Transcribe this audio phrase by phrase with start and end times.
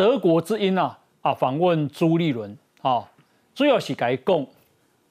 [0.00, 3.04] 德国之音啊啊访问朱立伦啊，
[3.54, 4.46] 主要是改讲，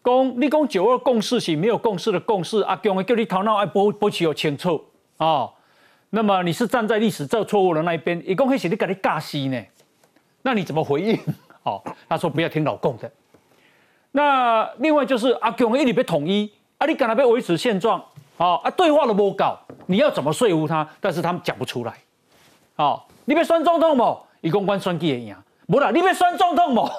[0.04, 4.84] 讲你讲九二共识是没有共识的共识，阿强叫你头脑爱保保持有清楚
[5.18, 5.48] 啊。
[6.10, 9.64] 那么你是站在历史这错误的那一边，一共黑是你给你尬死呢？
[10.42, 11.16] 那你怎么回应？
[11.62, 11.80] 哦，
[12.10, 13.12] 他说不要听老共的。
[14.14, 18.04] 那另外就是阿强一直被统一，啊，你敢来被维持现状？
[18.38, 20.90] 哦啊，对话都无搞，你要怎么说服他？
[21.00, 21.94] 但是他们讲不出来。
[22.78, 25.36] 哦，你别选总统冇，一共关选举的赢，
[25.68, 26.90] 无啦，你别选总统冇，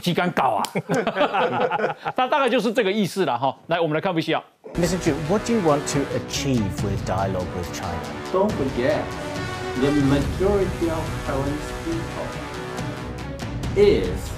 [0.00, 0.62] 几敢搞啊？
[2.16, 3.56] 那大概就是这个意思了哈。
[3.68, 4.42] 来，我们来看 VCR。
[4.74, 4.98] Mr.
[5.00, 7.98] Chu, what do you want to achieve with dialogue with China?
[8.32, 9.02] Don't forget,
[9.80, 12.26] the majority of Taiwanese people
[13.76, 14.30] is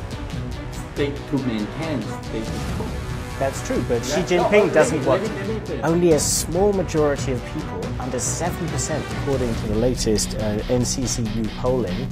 [0.94, 3.01] state to maintain state control.
[3.42, 5.22] That's true, but Xi Jinping No, doesn't want.
[5.22, 5.84] me- let me finish.
[5.84, 12.06] Only a small majority of people, under 7%, according to the latest uh, NCCU polling,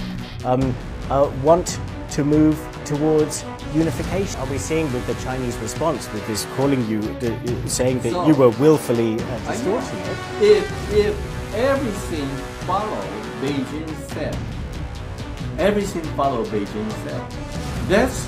[0.44, 0.74] um,
[1.08, 1.78] uh, want
[2.16, 4.41] to move towards unification.
[4.41, 8.10] Are we seeing with the Chinese response, with this calling you, the, uh, saying that
[8.10, 10.19] So- you were willfully uh, distorting it?
[10.42, 10.64] If,
[11.06, 12.28] if everything
[12.66, 13.04] follow
[13.41, 14.36] Beijing said,
[15.58, 17.22] everything follow Beijing said,
[17.88, 18.26] that's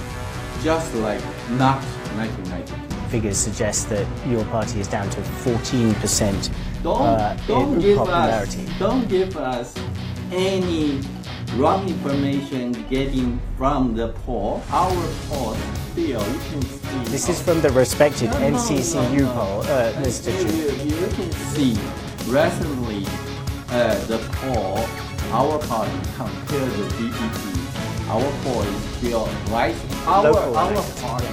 [0.62, 1.20] just like
[1.58, 1.82] not
[2.14, 2.81] 1992.
[3.12, 6.50] Figures suggest that your party is down to 14%
[6.82, 8.64] Don't, uh, don't in give popularity.
[8.64, 9.74] us don't give us
[10.32, 10.98] any
[11.56, 14.62] wrong information getting from the poll.
[14.70, 15.54] Our poll
[15.92, 17.04] still you can see.
[17.12, 19.32] This is from the respected No, no, no, NCCU no.
[19.34, 20.32] poll, uh, Mr.
[20.32, 20.84] You, Chu.
[20.88, 21.76] you, you can see
[22.32, 23.04] recently
[23.68, 24.78] uh, the poll,
[25.36, 29.90] our party compared to DPP, our poll is still rising.
[30.06, 31.28] Our, Local our party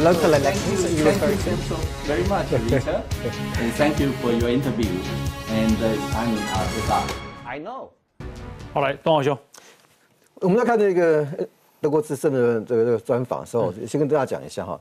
[0.00, 0.76] luckily thank you
[2.06, 3.02] very much ah
[3.60, 4.90] and thank you for your interview
[5.50, 5.76] and
[6.14, 6.34] i'm
[6.74, 7.08] without
[7.46, 7.90] i know.
[8.72, 9.38] 后来东奥兄。
[10.40, 11.26] 我们在看这个
[11.80, 14.80] 德国之声的这个这个专访的时候先跟大家讲一下哈。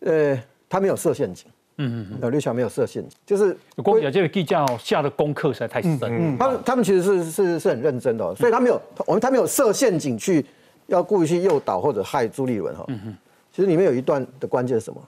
[0.00, 1.46] 呃他没有设陷阱。
[1.76, 2.30] 嗯嗯嗯。
[2.30, 3.18] 刘翔没有设陷阱。
[3.26, 6.00] 就是光有这个地窖下的功课实在太深。
[6.02, 10.44] 嗯他们他们其实是是很认真的所以他没有我们他没有设陷阱去
[10.86, 13.14] 要故意去诱导或者害朱立伦哈嗯。
[13.56, 15.00] 其实里面有一段的关键是什么？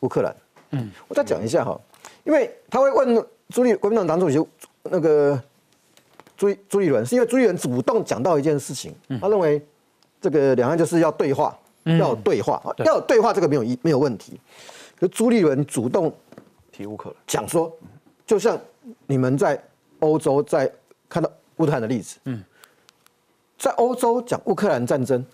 [0.00, 0.36] 乌克兰。
[0.72, 1.80] 嗯，我再讲一下哈，
[2.22, 4.38] 因为他会问朱立国民党党主席
[4.82, 5.42] 那个
[6.36, 9.64] 朱朱立伦，是因为朱立伦主动讲到一件事情，他认为
[10.20, 14.38] 这个两岸就是要对话，要有对话，要有对话，这个没有一没有问题。
[15.00, 16.12] 可朱立伦主动
[16.70, 17.74] 提乌克兰，讲说，
[18.26, 18.60] 就像
[19.06, 19.58] 你们在
[20.00, 20.70] 欧洲在
[21.08, 22.44] 看到乌克兰的例子，嗯，
[23.58, 25.24] 在欧洲讲乌克兰战争，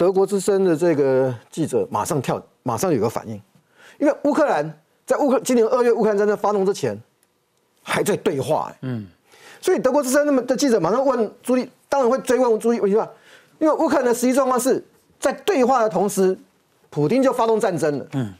[0.00, 3.34] 德国之声的这个记者马上跳，马上有个反应，
[3.98, 4.64] 因为乌克兰
[5.04, 6.98] 在乌克今年二月乌克兰战争发动之前，
[7.82, 9.06] 还在对话、嗯，
[9.60, 13.06] 所以德国之声那么的记者马上问朱立，当然会追问朱立问题吧，
[13.58, 14.82] 因为乌克兰的实际状况是
[15.18, 16.34] 在对话的同时，
[16.88, 18.32] 普京就发动战争了，嗯，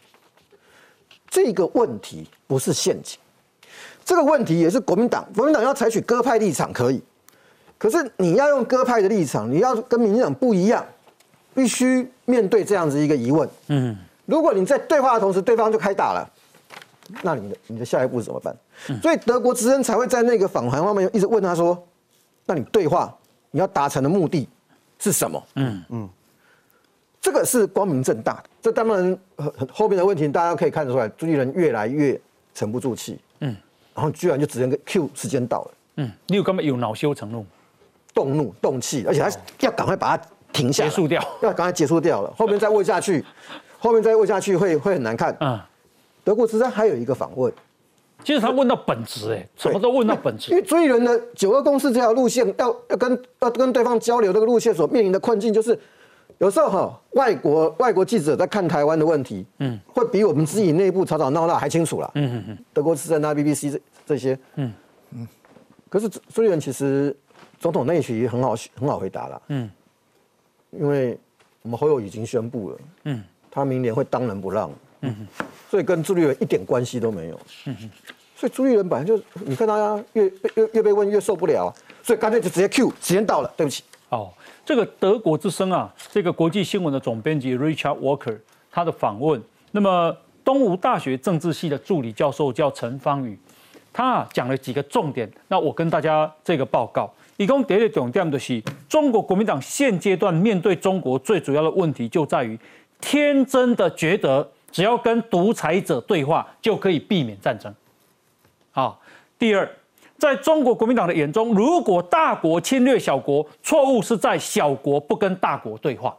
[1.28, 3.18] 这个问题不是陷阱。
[4.02, 7.02] 这个问题也是国民党，国民党要采取鸽派立场可以，
[7.76, 10.82] 可是你要用鸽派的立场，你要跟民进党不一样，
[11.54, 13.48] 必须面对这样子一个疑问。
[13.68, 13.96] 嗯，
[14.26, 16.30] 如果你在对话的同时，对方就开打了，
[17.22, 18.56] 那你的你的下一步是怎么办？
[19.02, 21.80] 所以德国之声才会在那个访谈方面一直问他说
[22.46, 23.14] ：“那你对话
[23.50, 24.48] 你要达成的目的
[24.98, 26.08] 是什么？”嗯嗯，
[27.20, 28.44] 这个是光明正大的。
[28.62, 32.18] 这当然呃后面的问题大家可以看得出来，朱立伦越来越
[32.54, 33.18] 沉不住气。
[33.40, 33.56] 嗯，
[33.94, 35.70] 然后居然就直接跟 Q 时间到了。
[35.96, 37.44] 嗯，你有根本有恼羞成怒？
[38.12, 41.22] 动怒、动气，而且他要赶快把它停下来，结束掉。
[41.42, 42.32] 要赶快结束掉了。
[42.36, 43.24] 后面再问下去，
[43.78, 45.36] 后面再问下去会会很难看。
[45.40, 45.58] 嗯，
[46.24, 47.52] 德国之声还有一个访问，
[48.24, 50.50] 其实他问到本质，哎，什么都问到本质。
[50.50, 55.78] 因为朱立伦的九二共识这条路线，要要跟要跟对方交流这个路线所面临的困境，就是
[56.38, 62.10] 有时候哈，外国外国记者在看台湾的问题，嗯，会比我们自己内部吵吵闹闹还清楚了。
[62.14, 64.72] 嗯嗯嗯，德国之声啊、BBC 这这些，嗯。
[65.12, 65.26] 嗯，
[65.88, 67.16] 可是朱立伦其实
[67.58, 69.42] 总统那一局很好很好回答了。
[69.48, 69.68] 嗯，
[70.70, 71.18] 因为
[71.62, 74.70] 我们侯友已经宣布了，嗯，他明年会当仁不让，
[75.02, 75.14] 嗯，
[75.68, 77.40] 所以跟朱立伦一点关系都没有。
[77.66, 77.76] 嗯
[78.36, 80.24] 所以朱立伦本来就，你看他越
[80.54, 81.70] 越越被问越受不了啊，
[82.02, 83.84] 所以干脆就直接 Q，时间到了，对不起。
[84.08, 84.32] 哦，
[84.64, 88.38] 这个德国之声啊，这个国际新闻的总编辑 Richard Walker
[88.70, 93.38] 他的访问，那么东吴大学政治系的助理教授叫陈芳宇，
[93.92, 97.12] 他啊讲了几个重点，那我跟大家这个报告。
[97.40, 102.58] 一共第一个重点就是，中国国民党现阶段面对中国最主要的问题就在于
[103.00, 107.74] 天真的觉得只要跟独裁者对话就可以避免战争。
[108.72, 109.00] 好，
[109.38, 109.66] 第二，
[110.18, 116.14] 在中国国民党的眼中，如果大国侵略小国，错误是在小国不跟大国对话。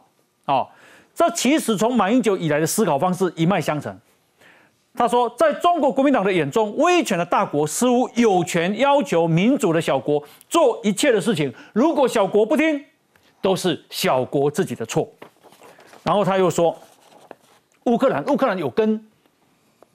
[0.46, 0.66] 哦，
[1.14, 3.96] 这其实从马英九以来的思考方式一脉相承。
[4.94, 11.52] 他说，在中国国民党的眼中，威权的大国似乎有权要求民主的小国做一切的事情。
[11.72, 12.84] 如果小国不听，
[13.40, 15.08] 都是小国自己的错。
[16.02, 16.76] 然后他又说，
[17.84, 19.06] 乌克兰，乌克兰有跟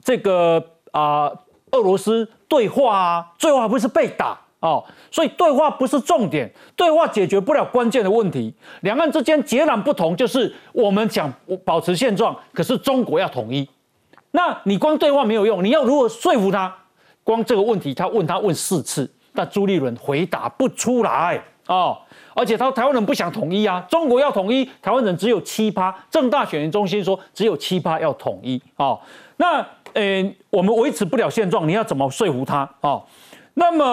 [0.02, 1.32] 这个啊。
[1.72, 8.54] 俄罗斯对话啊，最后还不是被打哦，所以对话不是重点，对话解决不了关键的问题。
[8.80, 11.30] 两岸之间截然不同，就是我们想
[11.66, 13.68] 保持现状，可是中国要统一。
[14.38, 16.72] 那你光对话没有用，你要如何说服他？
[17.24, 21.98] 光这个问题，他问他问四次，但朱立伦回答不出来哦。
[22.34, 25.92] 而且他台湾人不想统一啊，中国要统一，台湾人只有七趴。
[26.08, 29.00] 正大选民中心说只有七趴要统一哦。
[29.38, 29.66] 那。
[29.94, 33.00] 诶，我们维持不了现状，你要怎么说服他啊？
[33.54, 33.84] 那么，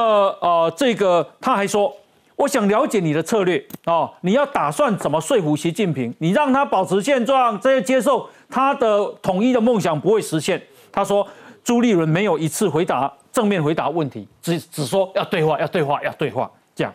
[0.42, 1.92] 呃，这个他还说，
[2.36, 6.14] 我想了解你的策略啊，你要打算怎么说服习近平？
[6.20, 10.62] 你让他保持现状，这些接受他的统一的梦想不会实现。
[10.92, 11.28] 他说，
[11.64, 16.94] 朱立伦没有一次回答正面回答问题，只只说要对话，要对话，要对话这样。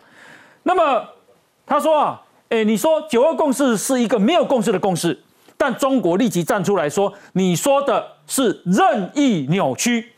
[0.63, 1.07] 那么
[1.65, 5.17] 他说啊，诶，你说九二共识是一个没有共识的共识。
[5.57, 10.11] 但中国立即站出来说：“你说的是任意扭曲，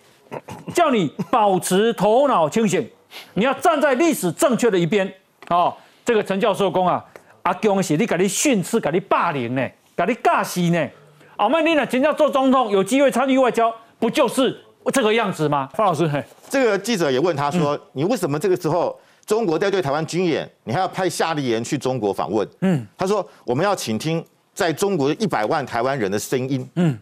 [0.74, 2.90] 叫你保持头脑清醒，
[3.34, 5.14] 你要站在历史正确的一边。”
[5.50, 5.76] 哦，
[6.06, 7.04] 这个陈教授讲啊，
[7.42, 10.90] 阿公是你给你训斥，给你霸凌呢，给你尬死呢。
[11.38, 14.58] 阿曼尼呢，真要做总统，有机会参与外交，不就是
[14.92, 15.70] 这个样子吗？
[15.74, 16.10] 方老师，
[16.50, 26.96] 这个记者也问他说：“你为什么这个时候中国在对台湾军演，你还要派夏立言去中国访问？”嗯，他说：“我们要倾听。”在中国一百万台湾人的声音，嗯，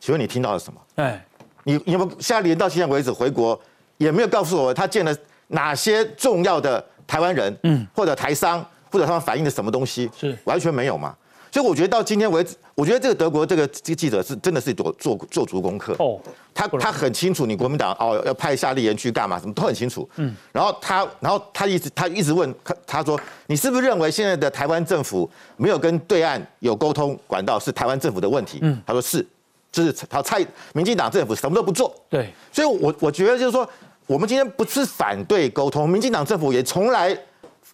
[0.00, 0.80] 请问你听到了什么？
[0.96, 1.24] 哎，
[1.62, 3.56] 你你有没有夏立言到现在为止回国，
[3.96, 5.16] 也没有告诉我他见了
[5.46, 8.58] 哪些重要的台湾人，嗯，或者台商，
[8.90, 10.10] 或者他们反映的什么东西？
[10.18, 11.14] 是完全没有嘛？
[11.52, 16.20] 所以我觉得到今天为止，我觉得这个德国这个这个记者是真的是做做做足功课哦。
[16.54, 20.08] 他他很清楚你国民党哦要派夏立言去干嘛，什么都很清楚。
[20.16, 28.58] 嗯，然后他然后他一直他一直问他他说你是不是认为现在的台湾政府没有跟对岸有沟通管道是台湾政府的问题？
[28.60, 29.26] 嗯，他说是，
[29.72, 31.94] 就是他蔡民进党政府什么都不做。
[32.10, 33.66] 对，所以我我觉得就是说
[34.06, 37.18] 我们今天不是反对沟通，民进党政府也从来。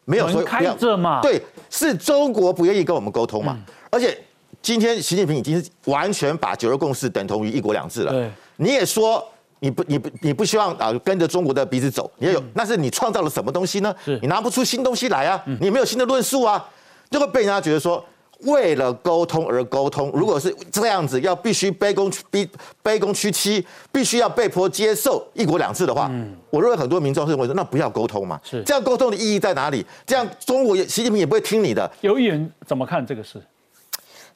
[0.04, 1.20] 没有说开着嘛？
[1.20, 1.40] 对，
[1.70, 3.56] 是中国不愿意跟我们沟通嘛？
[3.88, 4.18] 而且
[4.62, 8.12] 今天习近平已经是完全把九二共识等同于一国两制了。
[8.12, 9.22] 对，你也说
[9.58, 13.94] 你不你不你不希望啊跟着中国的鼻子走，你也有，那是你创造了什么东西呢？
[14.22, 16.64] 你拿不出新东西来啊，你没有新的论述啊，
[17.10, 18.02] 就会被人家觉得说。
[18.44, 22.48] 为了沟通而沟通，如果是这样子，要必须卑躬屈
[22.82, 26.10] 卑躬屈膝，必须要被迫接受一国两制的话，
[26.50, 28.40] 我认为很多民众认为说，那不要沟通嘛。
[28.42, 29.86] 是这样沟通的意义在哪里？
[30.04, 31.88] 这样中国也习近平也不会听你的。
[32.00, 33.40] 有议员怎么看这个事？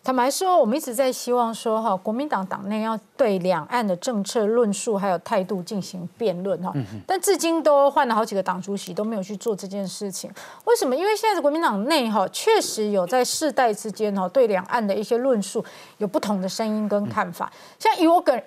[0.06, 6.72] 坦白说，我们一直在希望说，哈，国民党党内要对两岸的政策论述还有态度进行辩论，哈，
[7.04, 10.30] 但至今都换了好几个党主席，都没有去做这件事情。
[10.64, 10.94] 为什么？
[10.94, 15.64] 因为现在的国民党内，哈，确实有在世代之间，哈，对两岸的一些论述
[15.98, 17.50] 有不同的声音跟看法。
[17.76, 18.44] 像以我个人。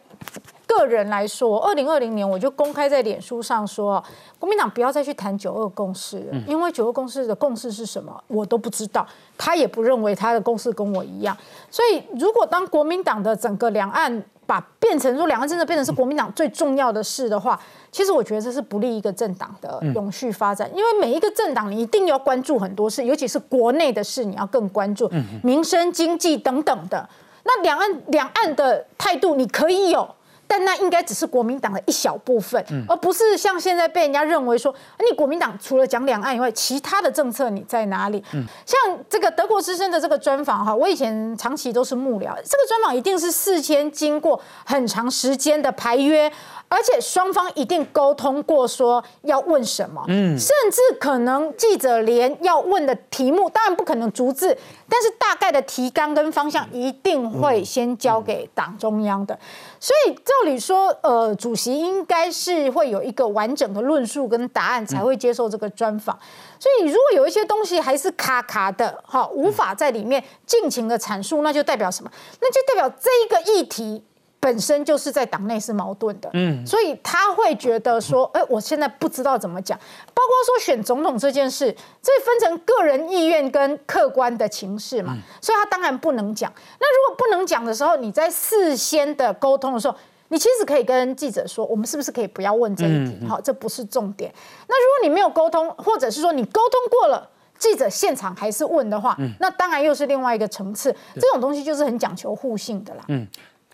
[0.69, 4.03] 个人来说，二零二零年我就公开在脸书上说，
[4.37, 9.05] 国民党不要再去谈九二共识了，因为九二共识的共识是什么，我都不知道，
[9.37, 11.35] 他也不认为他的共识跟我一样。
[11.71, 17.59] 所以，如果当国民党的整个两岸把变成说两岸真的变成是国民党最重要的事的话，
[17.91, 25.09] 其实我觉得这是不利一个政党的永续发展，因为每一个政党你一定要关注很多事，尤其是国内的事，你要更关注
[25.43, 27.07] 民生、经济等等的。
[27.43, 30.07] 那两岸两岸的态度你可以有。
[30.51, 34.73] 但那应该只是国民党的一小部分，而不是像现在被人家认为说，
[35.07, 38.23] 你国民党除了讲两岸以外，其他的政策你在哪里？
[38.65, 46.31] 像这个德国之声的这个专访哈，我以前长期都是幕僚，这个专访一定是事先经过很长时间的排约。
[46.69, 54.55] 而且双方一定沟通过，说要问什么，嗯，甚至可能记者连要问的题目，当然不可能逐字，
[54.87, 59.37] 但是大概的提纲跟方向一定会先交给党中央的。
[59.79, 66.17] 所以照理说，呃，主席应该是会有一个完整的论述跟答案，才会接受这个专访。
[66.59, 72.11] 所以如果有一些东西还是卡卡的，哈，无法在里面尽情的阐述，那就代表什么？
[72.39, 74.03] 那就代表这一个议题。
[74.39, 86.51] 本身就是在党内是矛盾的，嗯，所以他会觉得说，哎，我现在不知道怎么讲，包括说选总统这件事，这分成个人意愿跟客观的情势嘛，所以他当然不能讲。
[86.79, 89.95] 那如果不能讲的时候，你在事先的沟通的时候，
[90.29, 93.25] 你其实可以跟记者说，我们是不是可以不要问这一题？
[93.27, 94.33] 好，这不是重点。
[94.67, 100.95] 那如果你没有沟通，或者是说你沟通过了，记者现场还是问的话，那当然又是另外一个层次。
[101.15, 103.03] 这种东西就是很讲求互信的啦。
[103.09, 103.27] 嗯，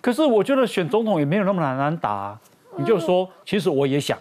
[0.05, 2.37] 可是我觉得选总统也没有那么难难打。
[2.77, 4.15] 你就说，其实我也想。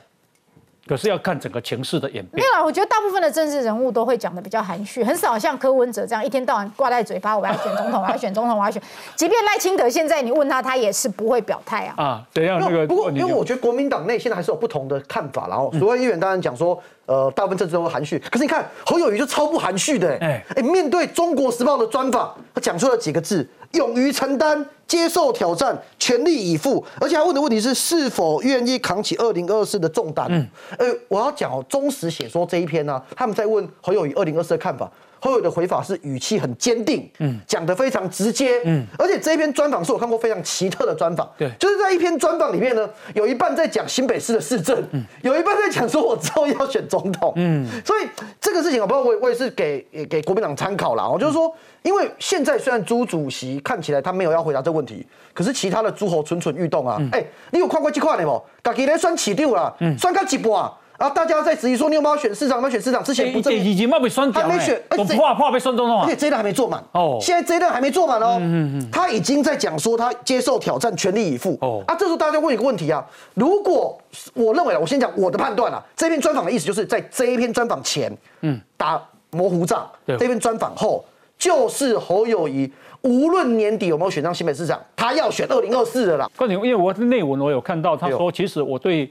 [0.87, 2.37] 可是要看整个情势的演变。
[2.37, 8.83] 没有啊，我觉得大部分的政治人物都会讲的比较含蓄，很少像柯文哲这样一天到晚挂在嘴巴，我要选总统，我要选总统，我要选。
[9.15, 12.03] 即便赖清德现在你问他，他也是不会表态啊。
[12.03, 12.87] 啊，等一下那个。
[12.87, 18.19] 不过，因为我觉得国民党内现在还是有不同的看法，然后所谓议员当然讲说，呃，大部分政治都含蓄。
[18.31, 23.47] 可是你看侯友谊就超不含蓄的，哎哎，面对中国时报的专访，他讲出了几个字。
[23.75, 30.27] 勇于承担、接受挑战、全力以赴，而且他问的问题是是否愿意扛起二零二四的重担。
[30.31, 30.47] 嗯，
[30.79, 34.91] 呃，我要讲哦，忠实写说这一篇呢，他们在问侯友谊二零二四的看法。
[35.25, 48.07] 侯友的回法是语气很坚定，嗯，讲的非常直接，嗯，而且这一篇专访是我看过非常奇特的专访，对，就是在一篇专访里面呢，有一半在讲新北市的市政，嗯，有一半在讲说我之后要选总统，嗯，所以
[48.39, 51.51] 这个事情我不知道我我也是给给国民党参考啦，我就是说，
[51.81, 58.45] 因为现在虽然朱主席看起来他没有要回答这个问题，可是其他的诸侯蠢蠢欲动啊，哎，你有看过这块的不？
[58.61, 60.71] 大家来算起掉了，选到几波啊？
[60.97, 62.59] 然后大家在质疑说，你有没有选市长？
[62.59, 63.03] 有没有选市长？
[63.03, 67.19] 之前不正，已经被选还没选，我怕怕被选中了而且这一段还没做满哦。
[67.21, 68.37] 现在这一段还没做满哦。
[68.41, 71.59] 嗯嗯他已经在讲说他接受挑战，全力以赴。
[71.61, 71.83] 哦。
[71.89, 73.99] 啊，这时候大家问一个问题啊，如果
[74.35, 79.85] 我认为，我先讲我的判断啊，这篇专访的意思就是在这一篇专访前，嗯，打模糊仗。
[80.07, 80.17] 对。
[80.17, 81.05] 这篇专访后，
[81.37, 82.73] 就是侯友谊，
[83.03, 86.31] 无论年底有没有选上新北市长，他要选二零二四的啦。
[86.37, 89.11] 关键因为我内文我有看到，他说其实我对。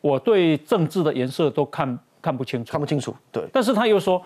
[0.00, 3.14] 我对政治的颜色都看看不清楚，看不清楚。
[3.30, 4.22] 对，但是他又说，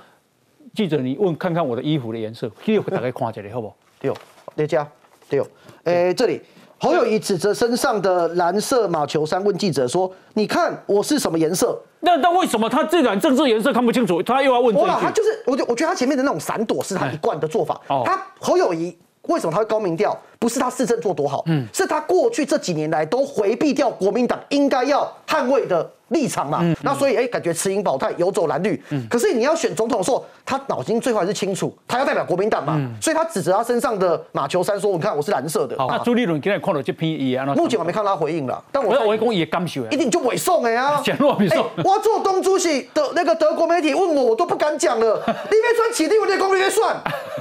[0.75, 3.73] 记者你问看看我的衣服的颜色，第二大概看起来好不？
[4.00, 4.12] 对，
[4.54, 4.87] 叠加，
[5.28, 5.43] 对。
[5.85, 6.40] 诶，这里
[6.78, 14.23] 侯友谊指着身上的蓝色马球衫问记者说：“你看我是什么颜色？”那那为什么他这段政治颜色看不清楚？
[14.23, 14.87] 他又要问这句？
[14.87, 17.81] 他就是，我就我觉得他前面的那种闪躲是他一贯的做法。
[18.04, 18.95] 他侯友谊
[19.28, 20.16] 为什么他会高民调？
[20.38, 28.83] 不是他市政做多好，嗯，是他过去这几年来都回避掉国民党应该要捍卫的立场嘛，那所以哎，感觉持盈保泰，游走蓝绿。
[28.88, 41.00] 嗯，可是你要选总统的时候，他脑筋最后还是清楚，他要代表国民党嘛，所以他指着他身上的马球衫说：“你看我是蓝色的。”那朱立伦今天看到这篇也，目前我没看到他回应了，但我我会讲也感受，一定就委送的呀。
[41.04, 45.23] 简若委送，我做东主席的那个德国媒体问我，我都不敢讲了。
[45.26, 46.94] 你别算起立，我得讲你别算，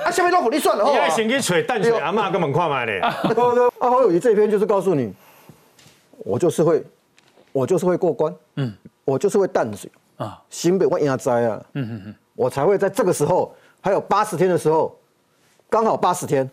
[0.03, 0.84] 啊，下面都火力算了。
[0.89, 3.00] 你还先去吹淡水阿妈根本看买咧。
[3.00, 5.12] 阿侯友谊这篇就是告诉你，
[6.20, 6.84] 我就是会，
[7.53, 8.74] 我就是会过关，嗯，
[9.05, 14.93] 我就是会淡水啊，新北万压灾啊，嗯嗯嗯，我才会在这个时候，还有八十天的时候，
[15.69, 16.50] 刚好八十天，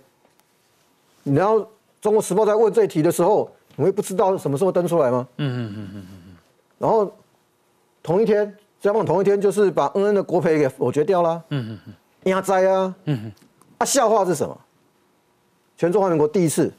[1.24, 1.66] 然后
[2.00, 5.26] 中国时报在问这一题的时候，你会不知道什么时候登出来吗？
[5.38, 6.36] 嗯嗯嗯嗯嗯，
[6.78, 7.12] 然后
[8.02, 11.94] 同一天，加上同一天就是把恩恩的国赔给否决掉了，嗯嗯嗯，
[12.30, 13.32] 压灾啊，嗯嗯，
[13.78, 14.56] 啊笑话是什么？
[15.76, 16.72] 全中华民国第一次。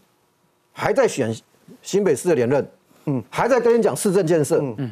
[0.74, 1.36] 还在选
[1.82, 2.66] 新北市的连任，
[3.06, 4.76] 嗯，还在跟你讲市政建设，嗯。
[4.78, 4.92] 嗯，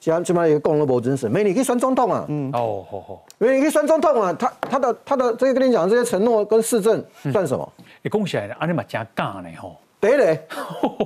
[0.00, 2.50] 起码起码一个共和国精神，美女可以选总统啊，嗯。
[2.52, 7.72] 哦好好，美女可以选总统啊，他他的他的这个跟你讲这些承诺跟市政算什么？
[8.02, 10.46] 你讲起来，阿你嘛加干呢吼，对嘞，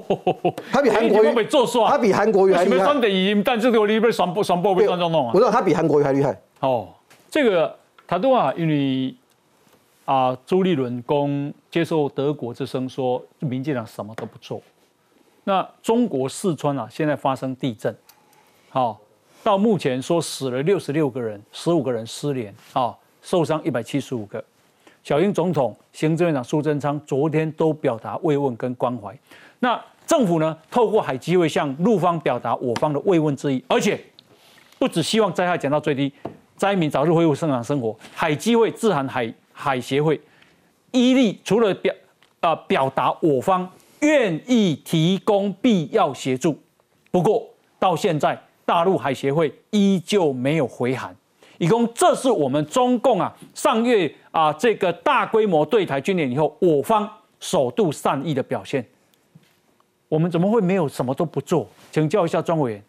[0.71, 6.89] 他比韩国瑜做帅，他比韩国瑜还厉害，算第一，但这个你被双双报被算总统啊，不是他比韩国瑜还厉害，哦，
[7.31, 7.75] 这个
[8.07, 9.15] 他都啊，因为。
[10.05, 14.61] 啊，朱立伦公接受德国之声说，民进党什么都不做。
[15.45, 17.95] 那中国四川啊，现在发生地震，
[18.71, 19.01] 好，
[19.43, 24.43] 到目前说死了六十六个人，十五个人失联，啊，受伤一百七十五个。
[25.03, 29.17] 小英总统、行政院长苏贞昌昨天都表达慰问跟关怀。
[29.59, 34.01] 那政府呢，透过海基会向陆方表达我方的慰问之意，而且
[34.79, 36.13] 不只希望灾害减到最低，
[36.57, 37.97] 灾民早日恢复正常生活。
[38.15, 39.33] 海基会致函海。
[39.55, 40.19] 海协会
[40.93, 41.95] 伊利除了表
[42.41, 43.71] 啊表达我方
[44.03, 46.59] 愿意提供必要协助，
[47.11, 51.15] 不过到现在大陆海协会依旧没有回函，
[51.59, 58.85] 以供这是我们中共啊上月啊这个大规模对台军演以后，我方首度善意的表现。
[60.09, 61.67] 我们怎么会没有什么都不做？
[61.91, 62.83] 请教一下庄委员。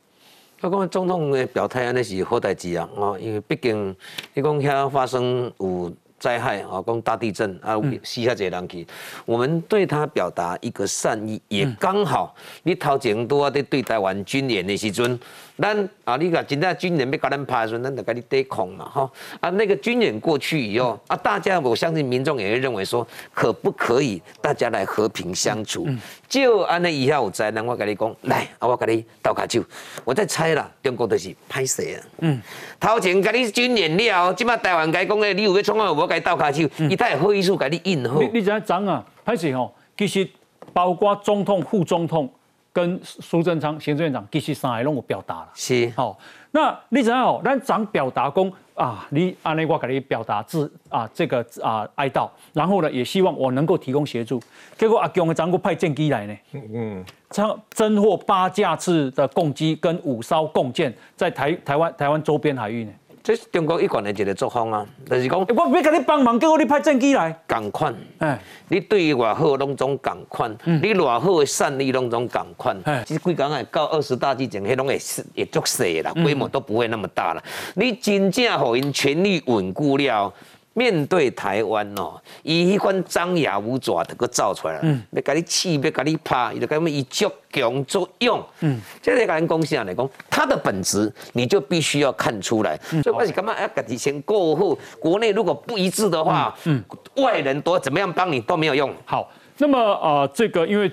[0.62, 3.96] 我讲总统的表态安尼是好代志啊，哦，因为毕竟
[4.34, 5.94] 你讲遐发生有。
[6.24, 8.88] 灾害啊，讲大地震啊，死下这人去，
[9.26, 15.20] 我们对他表达一个善意，也刚好你头前多啊在对待完军演的时阵。
[15.56, 25.88] 咱啊，你讲真正军人要跟咱拍的时候，咱就跟你对抗嘛，哈啊，那个军人过去以后啊，大家我相信民众也会认为说，可不可以大家来和平相处？
[26.28, 29.64] 就安尼以后有灾难，我跟你讲，来啊，我跟你倒卡手，
[30.04, 32.02] 我在猜啦，中国就是拍死啊。
[32.22, 32.42] 嗯，
[32.80, 38.20] 头前跟你军人了，即马台湾该讲的，你有要创啊，我跟你倒卡手，伊太好意思跟你应好。
[38.20, 39.06] 你你知怎啊？
[39.24, 40.28] 拍死吼，其实
[40.74, 42.28] 包括总统、副总统。
[42.74, 46.18] 跟苏贞昌行政院长其实三个拢有表达了，是好。
[46.52, 54.42] 那你知道，咱长表达公啊，你安内我给你表达致啊这个啊哀悼，然后呢，也希望我能够提供协助。
[54.78, 62.92] 结果阿强的长官派舰机来呢，嗯，称侦获八架次的共机跟五艘共舰在台台湾台湾周边海域呢。
[63.24, 68.38] 这是中国一贯的一个作风啊，就是讲，我要给你帮忙，结果你派战机来，同款，哎，
[68.68, 77.42] 你对于外好拢总同款，你偌好的善意拢总同款，其实规讲诶，到二十大之前，迄拢会是也足小啦，规模都不会那么大了。
[77.76, 80.34] 你真正互因权力稳固了。
[80.74, 88.44] 面对台湾哦，伊迄款张牙舞爪的个造出来，要甲你气，要甲你拍，伊就甲我们以足强作用。
[88.62, 92.76] 嗯，这个跟公司来讲，他的本质你就必须要看出来。
[93.04, 96.84] 所以我是感觉要家己先过后，国内如果不一致的话，嗯，
[97.18, 98.92] 外人多怎么样帮你都没有用。
[99.06, 100.92] 好，那么啊，这个因为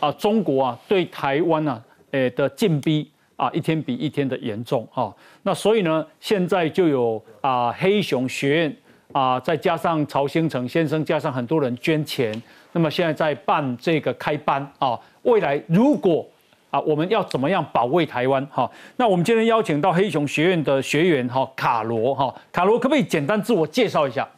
[0.00, 1.80] 啊，中国啊对台湾啊，
[2.10, 8.76] 诶的禁逼啊，一天比一天的严重啊，那所以呢，现在就有啊黑熊学院。
[9.14, 12.42] 啊，再加上曹兴诚先生，加上很多人捐钱，
[12.72, 14.98] 那么现在在办这个开班啊。
[15.22, 16.26] 未来如果
[16.70, 18.44] 啊，我们要怎么样保卫台湾？
[18.46, 24.28] 哈，那我们今天邀请到黑熊学院的学员哈，卡罗哈，卡罗可不可以简单自我介绍一下？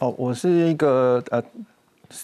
[0.00, 1.42] 哦，我是一个呃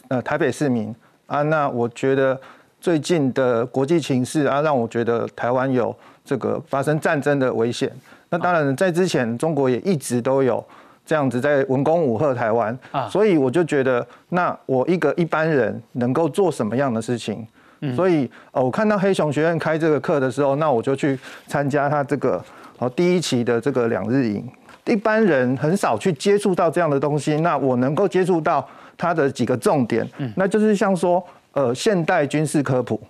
[0.09, 0.95] 呃台北市民
[1.27, 1.41] 啊。
[1.41, 2.39] 那我觉得
[2.79, 7.91] 最近的国际情势啊，让我觉得台湾有这个发生战争的危险。
[8.29, 10.63] 那当然，在之前中国也一直都有。
[11.07, 17.47] 这样子在文攻武吓台湾啊，所以我就觉得，那我一个一般人能够做什么样的事情？
[17.95, 22.43] 所以呃，我看到黑熊学院开这个课的时候，那我就去参加他这个
[22.79, 24.45] 哦第一期的这个两日营。
[24.87, 33.01] 一般人很少去接触到这样的东西，那我能够接触到它的几个重点，那就是像说呃现代军事科普，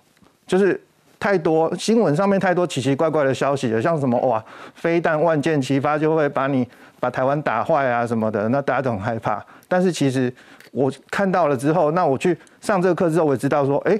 [0.45, 0.79] 就是
[1.19, 4.43] 太多新闻上面太多奇奇怪怪的消息了，像什么哇
[4.75, 6.67] 飞弹万箭齐发就会把你。
[6.99, 9.39] 把台湾打坏啊什么的，那大家都很害怕。
[9.67, 10.33] 但是其实
[10.71, 13.95] 我看到了之后，那我去上这个课之后，我知道说，哎，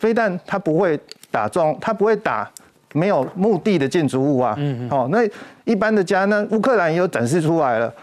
[0.00, 0.98] 飞弹它不会
[1.30, 2.50] 打中，它不会打
[2.94, 4.56] 没有目的的建筑物啊。
[4.58, 4.90] 嗯嗯。
[4.90, 5.18] 好，那
[5.62, 7.94] 一般的家，那乌克兰也有展示出来了，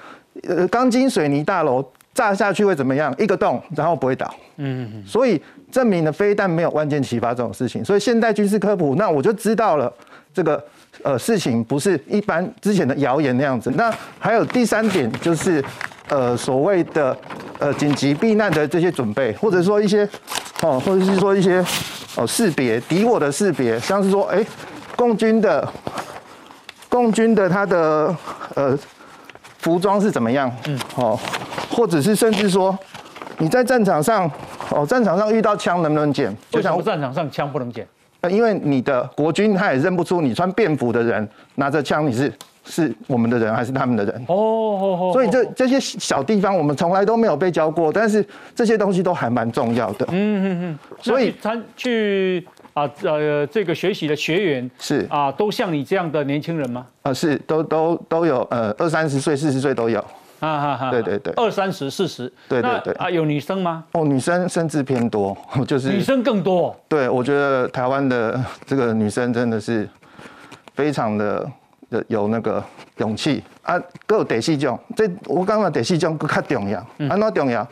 [0.48, 3.14] 呃，钢筋水泥大楼炸下去会怎么样？
[3.18, 4.34] 一个洞，然后不会倒。
[4.58, 5.04] 嗯。
[5.06, 5.42] 所以
[5.72, 7.84] 证明了飞弹没有万箭齐发这种事情。
[7.84, 9.92] 所以现代军事科普，那我就知道了
[10.34, 10.64] 这个。
[11.04, 13.72] 呃，事情不是一般之前的谣言那样子。
[13.76, 15.64] 那还有第三点就是，
[16.10, 17.18] 呃，所谓的
[17.58, 20.04] 呃紧急避难的这些准备，或者说一些
[20.62, 21.64] 哦，或者是说一些
[22.18, 24.46] 哦识别敌我的识别，像是说，哎，
[24.98, 25.66] 共军的
[26.90, 28.14] 共军的他的
[28.56, 28.78] 呃
[29.60, 30.52] 服装是怎么样？
[30.68, 31.20] 嗯，哦，
[31.70, 32.78] 或者是甚至说
[33.38, 34.30] 你在战场上
[34.72, 36.36] 哦，战场上遇到枪能不能捡？
[36.50, 37.88] 就想战场上枪不能捡。
[38.22, 42.34] 呃，因为你的国军他也认不出你穿便服的人拿着枪，你是
[42.66, 44.26] 是我们的人还是他们的人？
[44.28, 50.06] 哦，所以这这些小地方我们从来都没有被教过，但是这些东西都还蛮重要的。
[50.10, 50.80] 嗯嗯嗯。
[51.02, 52.46] 所以参去
[52.80, 56.86] 啊呃这个学习的学员是啊，都像你这样的年轻人吗？
[57.02, 60.00] 啊，是都都都有呃二三十岁、四十岁都有。
[60.40, 63.84] 啊哈哈，对对对，二三十、四十，对对对，啊有女生吗？
[63.92, 65.38] 哦，女生甚至偏多，
[65.68, 66.74] 就是女生更多。
[66.88, 69.86] 对，我觉得台湾的 这个女生真的是
[70.76, 71.46] 非常的
[72.08, 72.64] 有那个
[73.00, 77.68] 勇气啊，各有第四种，这我刚刚第四种更较重要，安怎重要？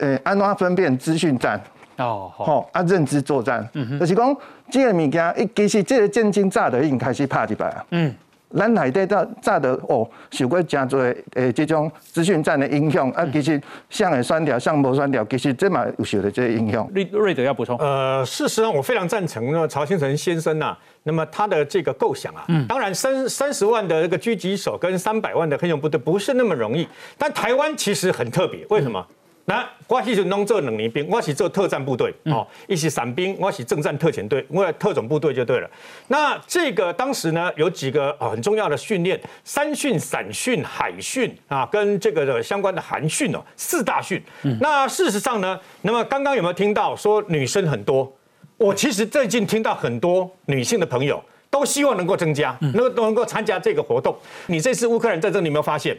[0.00, 1.58] 呃，安怎分辨资讯战？
[2.00, 4.36] 哦，好，啊认知作战，就是讲
[4.70, 7.84] 这个物件，一其实这个战争早就已经开始拍一摆啊。
[7.90, 8.14] 嗯。
[8.52, 10.98] 咱内底早早的哦，受过真多
[11.34, 16.84] 诶，这种资讯战的影响啊，其实像会酸掉，像无酸掉，其实这嘛有受的这些影响。
[16.92, 17.78] 瑞瑞德要补充？
[17.78, 29.06] 呃，事实上我非常赞成呢，曹新成先生呐，那么他的这个构想啊，当然三三十万的这个狙击手跟三百万的黑熊部队不是那么容易，但台湾其实很特别，为什么？
[29.50, 35.68] 那我其实弄做两年兵，我是做特战部队哦，一起伞兵，我是正战特遣队，我特种部队就对了。
[36.06, 44.22] 那这个当时呢，有几个啊很重要的训练，山训、伞训、海训啊，跟这个的相关的韩训哦，四大训。
[44.60, 48.08] 那事实上呢，那么刚刚有没有听到说女生很多？
[48.56, 54.16] 我其实最近听到很多女性的朋友都希望能够增加，能够都能够参加这个活动。
[54.46, 55.98] 你这次乌克兰战争，你有没有发现？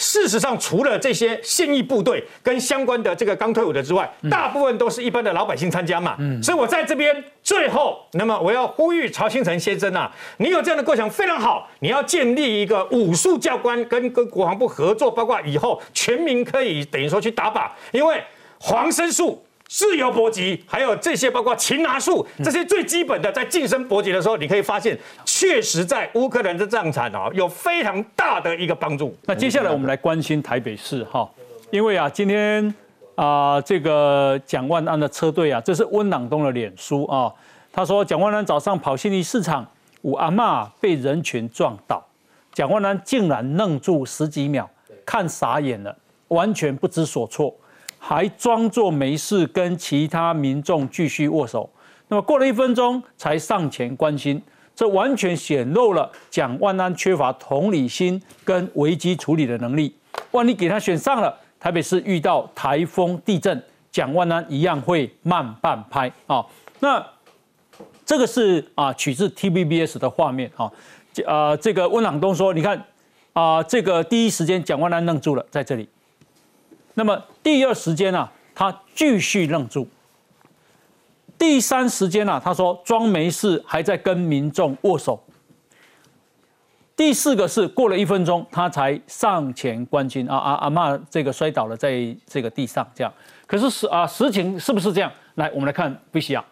[0.00, 6.16] 事实上，除了这些现役部队跟相关的这个刚退伍的之外，大部分都是一般的老百姓参加嘛。
[6.40, 18.22] 所以我在这边最后，那么我要呼吁曹新成先生啊，你有这样的构想非常好，你要建立一个武术教官跟跟国防部合作，包括以后全民可以等于说去打靶，因为
[18.60, 19.44] 黄生术。
[19.68, 29.14] 自由搏击，还有这些包括擒拿术，这些最基本的，在近身搏击的时候，你可以发现，确实在乌克兰的战场啊，有非常大的一个帮助。
[29.26, 31.28] 那接下来我们来关心台北市哈，
[31.70, 32.74] 因为啊，今天
[33.14, 37.30] 啊，这个蒋万安的车队啊，这是温朗东的脸书啊，
[37.70, 39.66] 他说蒋万安早上跑新义市场，
[40.00, 42.02] 五阿妈被人群撞倒，
[42.54, 44.68] 蒋万安竟然愣住十几秒，
[45.04, 45.94] 看傻眼了，
[46.28, 47.54] 完全不知所措。
[47.98, 51.68] 还装作没事，跟其他民众继续握手。
[52.08, 54.40] 那么过了一分钟，才上前关心，
[54.74, 59.94] 这完全显露了蒋万安缺乏同理心跟危机处理的能力。
[60.30, 66.44] 万一给他选上了，台北市遇到台风、地震，蒋万安一样会慢半拍啊。
[66.80, 67.04] 那
[68.06, 70.70] 这个是啊，取自 TVBS 的画面啊。
[71.26, 72.82] 呃，这个温朗东说，你看
[73.32, 75.88] 啊，这个第一时间蒋万安愣住了，在这里。
[76.98, 79.86] 那么第二时间呢，他继续愣住。
[81.38, 85.22] 第三时间呢，他说装没事，还在跟民众握手。
[86.96, 93.14] 第四个是过了一分钟，他才上前关心啊啊阿妈这个摔倒了在这个地上这样。
[93.46, 95.08] 可是实啊实情是不是这样？
[95.36, 96.44] 来，我们来看 V C R。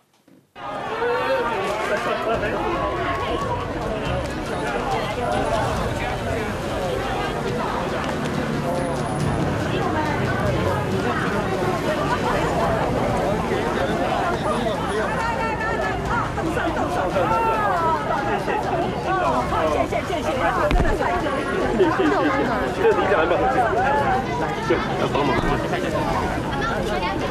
[22.82, 25.36] 这理想有没有很对，要帮忙。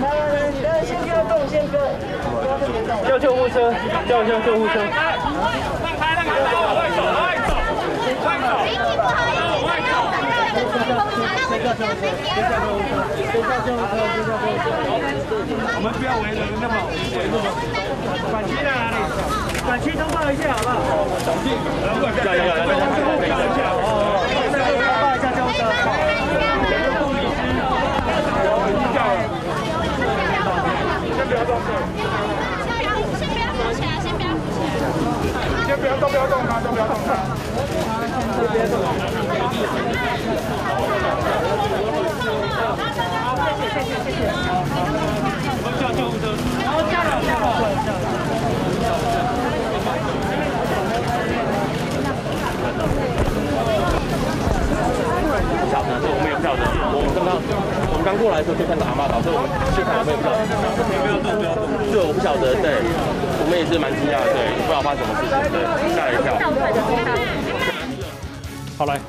[0.02, 1.84] 来来来，先不要动，先不要。
[3.10, 3.74] 叫救护车，
[4.08, 4.80] 叫一下救护车。
[5.84, 8.48] 放开那个手，往外走，往外走，往外走。
[8.64, 9.20] 天气不好，
[9.52, 9.94] 往外走。
[11.50, 14.00] 先叫救护车，先叫救护车，先叫救护车，
[14.40, 15.36] 先叫救护车。
[15.76, 16.76] 我们不要围人那么
[17.20, 17.44] 围那么。
[18.32, 18.98] 管区在哪里？
[19.66, 20.80] 管区通报一下好不好？
[21.20, 21.52] 管区，
[22.24, 22.72] 加油，加油，
[23.20, 23.85] 加油，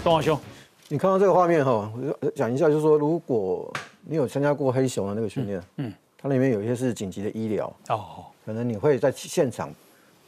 [0.07, 0.39] 东华兄，
[0.87, 3.69] 你看到这个画面哈，我讲一下，就是说，如果
[4.03, 9.69] 你有参加过黑熊的那个训练，嗯，它里面有一些是紧急的医疗，哦，可能你会在现场，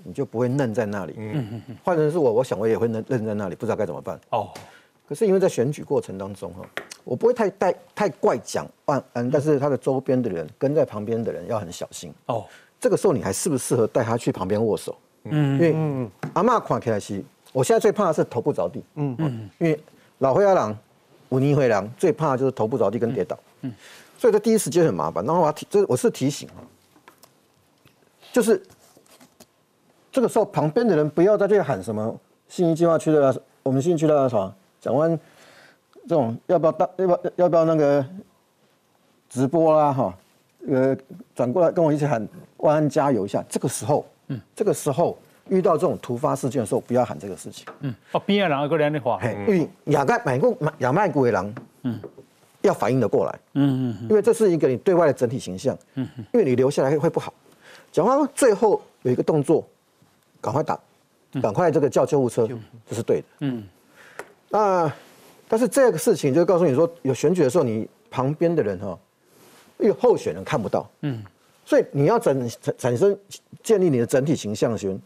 [0.03, 4.49] 你就不会愣在那里，嗯嗯嗯，换成是我，我想我也会愣愣在那里，不知道该怎么办，哦。
[5.09, 6.69] 可是因为在选举过程当中哈，
[7.05, 12.13] 我不会太太太怪讲万安，但是他的周边的人跟在旁边的人要很小心。
[12.27, 12.45] 哦。
[12.81, 14.97] 这个时候你还适不适合带他去旁边握手？
[15.31, 18.83] 嗯，因为阿妈看起来是，我现在最怕的是头部着地。
[18.95, 19.81] 嗯嗯，因为
[20.19, 20.77] 老灰阿郎、
[21.31, 23.39] 五尼灰狼最怕就是头部着地跟跌倒。
[23.63, 23.73] 嗯，
[24.19, 25.25] 所以在第一时间很麻烦。
[25.25, 26.61] 然后我提，这我是提醒啊，
[28.33, 28.63] 就是
[30.13, 34.55] 这个时候旁边的人不要在这里喊什么信义计划区的我们信义区的什么。
[34.81, 35.19] 讲完
[36.03, 38.05] 这种要不要大要不要要不要那个
[39.29, 40.19] 直播啦哈，
[40.69, 40.97] 呃
[41.35, 42.27] 转过来跟我一起喊
[42.59, 43.45] 万安加油一下。
[43.49, 47.67] 这个时候，嗯，这个时候遇到这种突发事件的时候，不要喊这个事情。
[47.81, 52.01] 嗯，哦，边的人有个人的话，因为亚盖买过亚麦古的人，嗯，
[52.63, 57.33] 要反应的过来，嗯嗯，因为这是一个你对外的整体形象，嗯嗯，因为你留下来会不好。
[57.91, 59.67] 讲完最后有一个动作，
[60.41, 60.79] 赶快打，
[61.41, 62.47] 赶快这个叫救护车，
[62.89, 63.67] 这是对的，嗯。
[64.51, 64.91] 那，
[65.47, 68.99] 但是这个事情就告诉你说，有选举的时候，你旁边的人哈，
[69.79, 71.23] 因为候选人看不到，嗯，
[71.67, 73.19] 所以你要整产产生
[73.63, 74.99] 建立你的整体形象时，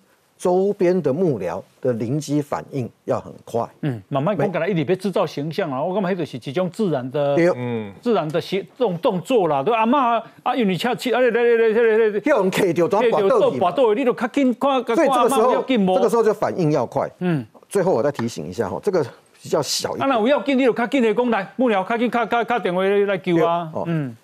[0.42, 19.00] 周边的幕僚的临机反应要很快，嗯，慢慢讲，给他一直别制造形象啊，我感觉迄就是一种自然的，嗯，自然的行这种动作啦，对阿妈啊，因为恰起，啊来来来来来来，叫人开掉，开掉倒拔倒，你都较紧看，所以这个时候这个时候就反应要快，嗯，最后我再提醒一下哈，这个
[19.40, 24.16] 比较小一点，啊那我要紧，你就较紧的讲来，幕僚较紧，较较较电话来救啊，嗯，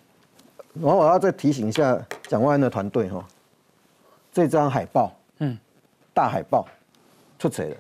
[0.83, 3.25] 然后我要再提醒一下蒋万安的团队哈，
[4.33, 5.18] 这张海报，嗯。
[6.19, 6.67] 大海报
[7.39, 7.77] 出彩了，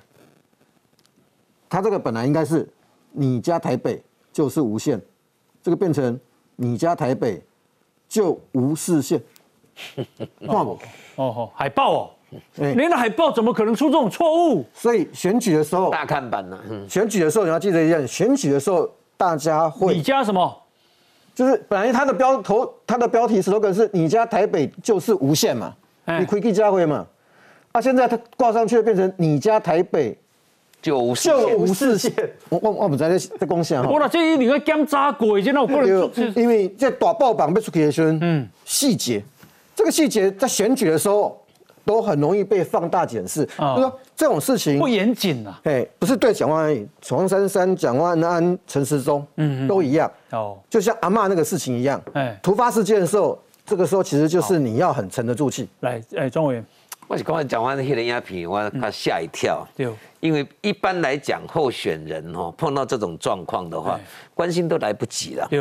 [1.69, 2.69] 他这个本来应该是
[3.11, 4.01] 你家台北
[4.33, 5.01] 就是无限，
[5.61, 6.17] 这个变成
[6.55, 7.43] 你家台北
[8.09, 9.21] 就无视线，
[10.47, 10.79] 看不？
[11.17, 12.11] 哦吼，海报哦，
[12.55, 14.65] 连海报怎么可能出这种错误？
[14.73, 16.57] 所以选举的时候大看板呢，
[16.89, 20.63] 选举的时候你要记得一件，选举的时候大家会你家什么？
[21.35, 25.75] 就是本来他的标头，他的标题 slogan 是你家台北就是无限嘛，
[26.21, 27.05] 你可以记家会嘛。
[27.73, 27.81] 啊！
[27.81, 30.17] 现在他挂上去变成你家台北
[30.81, 32.13] 就无视线，
[32.49, 33.89] 我我我们在在贡献哈。
[33.89, 39.23] 我那 这你个检查过，现在我可能因为这大报榜被出去的时候，嗯，细节，
[39.75, 41.41] 这个细节在选举的时候
[41.85, 43.45] 都很容易被放大检视。
[43.45, 50.11] 就说这种事情不严谨啊，哎，不是对蒋万安、黄珊珊、蒋万安、陈时中，嗯都一样。
[50.31, 55.69] 哦，就像阿妈那个事情一样，哎，突发事件的时候，这个时候其实就是你要很沉得住气。
[55.81, 56.65] 来，哎，庄委员。
[57.09, 59.67] 我是刚才讲完那些影片，我他吓一跳。
[59.75, 59.89] 对，
[60.21, 63.99] 因为一般来讲，候选人哦碰到这种状况的话，
[64.35, 65.49] 关心都来不及了。
[65.49, 65.59] 对，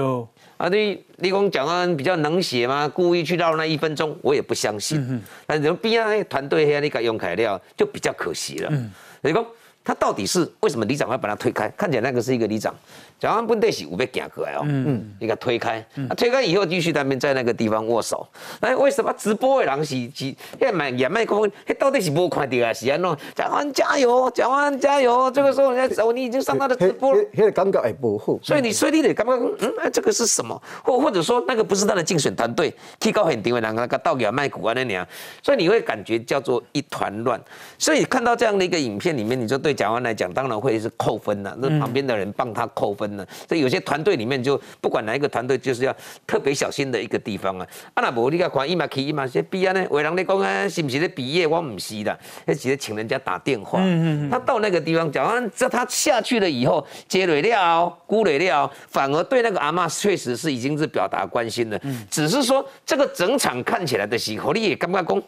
[0.57, 2.85] 啊，你你讲蒋安比较能写吗？
[2.93, 4.99] 故意去绕那一分钟，我也不相信。
[5.09, 8.69] 嗯但是边啊团队黑你敢用材料，就比较可惜了。
[8.69, 9.45] 嗯，你讲
[9.87, 11.69] 他到底是为什么里长要把他推开？
[11.77, 12.75] 看起来那个是一个里长。
[13.17, 18.27] 蒋万本地是有被行过来哦，嗯，一个推开，啊，推开以后继续他们在那个地方握手。
[18.59, 22.73] 那为什么直播的人是是要买也卖讲，那到底是无看到啊？
[22.73, 25.31] 是安喏，蒋万加油，蒋万加油！
[25.31, 28.37] 这个时候人家走，你已经上他的直播了，那个感觉也不好。
[28.43, 30.61] 所以你所以你得感觉，嗯，这个是什么？
[30.83, 35.07] 或或者说那个不是他的竞选团队，提高很定位，两个个倒给卖股啊那样，
[35.41, 37.41] 所以你会感觉叫做一团乱。
[37.79, 41.55] 所以看到这样的一个影片里面，你就对蒋万来讲，当然会是扣分了。
[41.59, 43.25] 那旁边的人帮他扣分了。
[43.47, 47.67] 所以有些团队里面就不管哪一个团队，就是要特别小心的一个地方啊。
[47.93, 51.45] 啊那无你看看伊嘛去伊嘛些毕业呢，为人咧讲啊，是不是咧毕业？
[51.45, 53.79] 我唔是的，那直接请人家打电话。
[53.81, 61.79] 嗯嗯他到那个地方，讲完这他下去了以后，接累了，估累了，反而对那个阿妈确实是已经是表达关心了。
[61.83, 62.05] 嗯。
[62.09, 65.23] 只是说这个整场看起来的时候，你也感觉讲。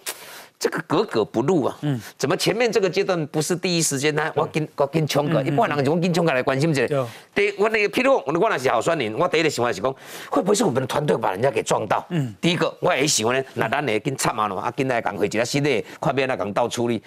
[0.60, 1.78] 这个格格不入啊！
[1.84, 4.30] 嗯，怎么前面这个阶段不是第一时间呢？
[4.36, 7.08] 我跟我跟冲哥，一般人就我跟冲哥来关心这个。
[7.34, 9.89] 对，我那个譬如我我那是好酸人，我第一个想法是讲，
[10.30, 12.06] 会不会是我们的团队把人家给撞到？
[12.10, 17.02] 嗯，第一个我也喜欢呢，那咱也跟插嘛了嘛，啊，跟来赶回一下新的，快变来赶到处理。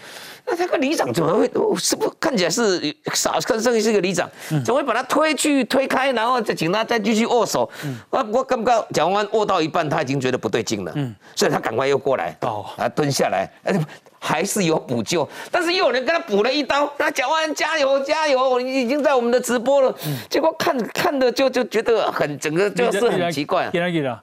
[0.46, 1.50] 那他个里长怎么会？
[1.78, 2.80] 是不看起来是
[3.12, 4.26] 傻，看上去是个里长，
[4.64, 7.70] 怎么会把他推去推开，然后再请他再继续握手？
[8.08, 13.41] 我我刚刚讲完握到一半，他已经觉得不对劲了，嗯，所以他赶快又过来，哦，他蹲下来。
[13.62, 13.86] 哎，
[14.18, 16.86] 还是有补救，但是又有人跟他补了一刀。
[16.96, 19.94] 他讲完加油加油，已经在我们的直播了。
[20.30, 23.68] 结果看看的就就觉得很整个就是很奇怪。
[23.70, 24.22] 给他给他，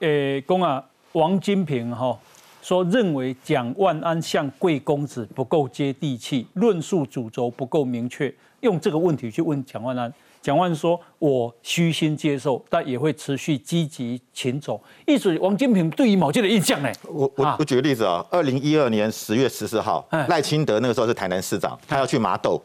[0.00, 2.18] 诶，公啊，王金平哈
[2.62, 10.12] 说认为蒋万安像贵公子不够接地气，论述主轴不够明确，用这个问题去问蒋万安。
[10.40, 16.90] 蒋万说：“我虚心接受，但也会持续积极请走。”意思王金平对于某件的印象呢？
[17.04, 22.62] 我我我举个例子啊，二零一二年十月十四号，赖清德那个时候是台南市长，他要去麻豆，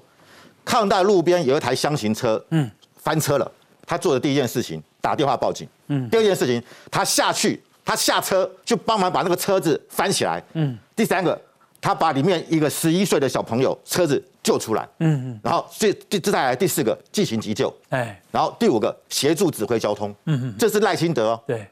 [0.64, 3.52] 看到路边有一台箱型车，嗯，翻车了。
[3.86, 5.68] 他做的第一件事情，打电话报警。
[5.88, 10.42] 嗯，第二件事情，他下去，他下车去帮忙把那个车子翻起来。
[10.54, 11.40] 嗯，第三个，
[11.84, 14.24] 他把里面一个十一岁的小朋友车子。
[14.44, 21.66] 救出来，嗯嗯，然后这这这再来第四个进行急救，哎，然后第五个协助指挥交通，嗯嗯，这是赖清德，对，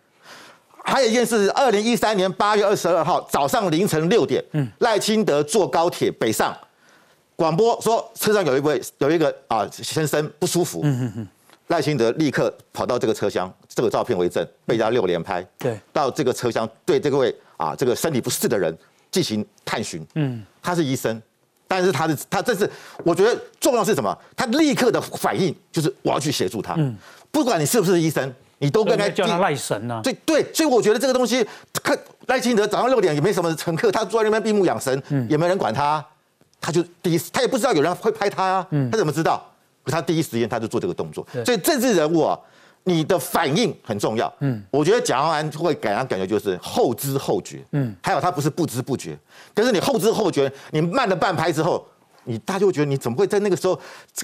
[0.81, 6.57] 还有一件事，二零一三年八月二十二号早上凌晨六点，嗯，赖清德坐高铁北上，
[7.35, 11.27] 广播说车上有一位有一个啊先生不舒服，嗯嗯嗯，
[11.67, 18.73] 赖清德立刻跑到这个车厢，这个照片为证，被人家六连拍，对，到这个车厢对这位啊这个身体不适的人
[19.11, 21.21] 进行探寻，嗯，他是医生。
[21.67, 22.69] 但是他的他这是
[23.05, 24.13] 我觉得重要是什么？
[24.35, 26.93] 他立刻的反应就是我要去协助他，嗯，
[27.31, 30.01] 不管你是不是医生，你都跟他叫他赖神啊。
[30.03, 31.47] 对对，所以我觉得这个东西，
[31.81, 31.97] 看
[32.27, 36.05] 赖清德早上六点也没什么乘客，他坐在那边闭目养神，也没人管他，
[36.59, 39.41] 他就第一他也不知道有人会拍他啊，他怎么知道？
[39.85, 41.25] 他第一时间他就做这个动作。
[41.45, 42.37] 所以政治人物啊，
[42.83, 44.31] 你的反应很重要。
[44.39, 47.63] 嗯，我觉得蒋万安会给人感觉就是后知后觉。
[47.71, 49.17] 嗯，还有他不是不知不觉，
[49.53, 51.85] 可是你后知后觉，你慢了半拍之后，
[52.23, 53.79] 你大家就会觉得你怎么会在那个时候，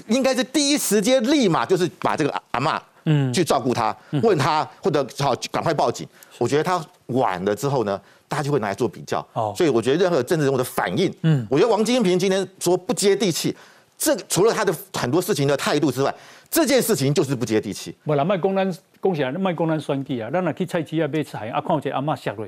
[0.08, 6.06] 应该是第一时间立马就是把这个阿妈嗯去照顾他，问他或者好赶快报警。
[6.38, 9.24] 我觉得他晚了之后呢，大家就会拿来做比较。
[9.32, 13.56] 哦，所以我觉得任何政治人物的反应，嗯，我觉得王金平今天说不接地气。
[14.00, 16.14] 这除了他的很多事情的态度之外，
[16.50, 17.94] 这件事情就是不接地气。
[18.04, 18.70] 不啦，卖公咱
[19.02, 22.46] 讲起来，卖公咱选举啊，咱若去菜市啊买菜，啊看一个阿妈下落，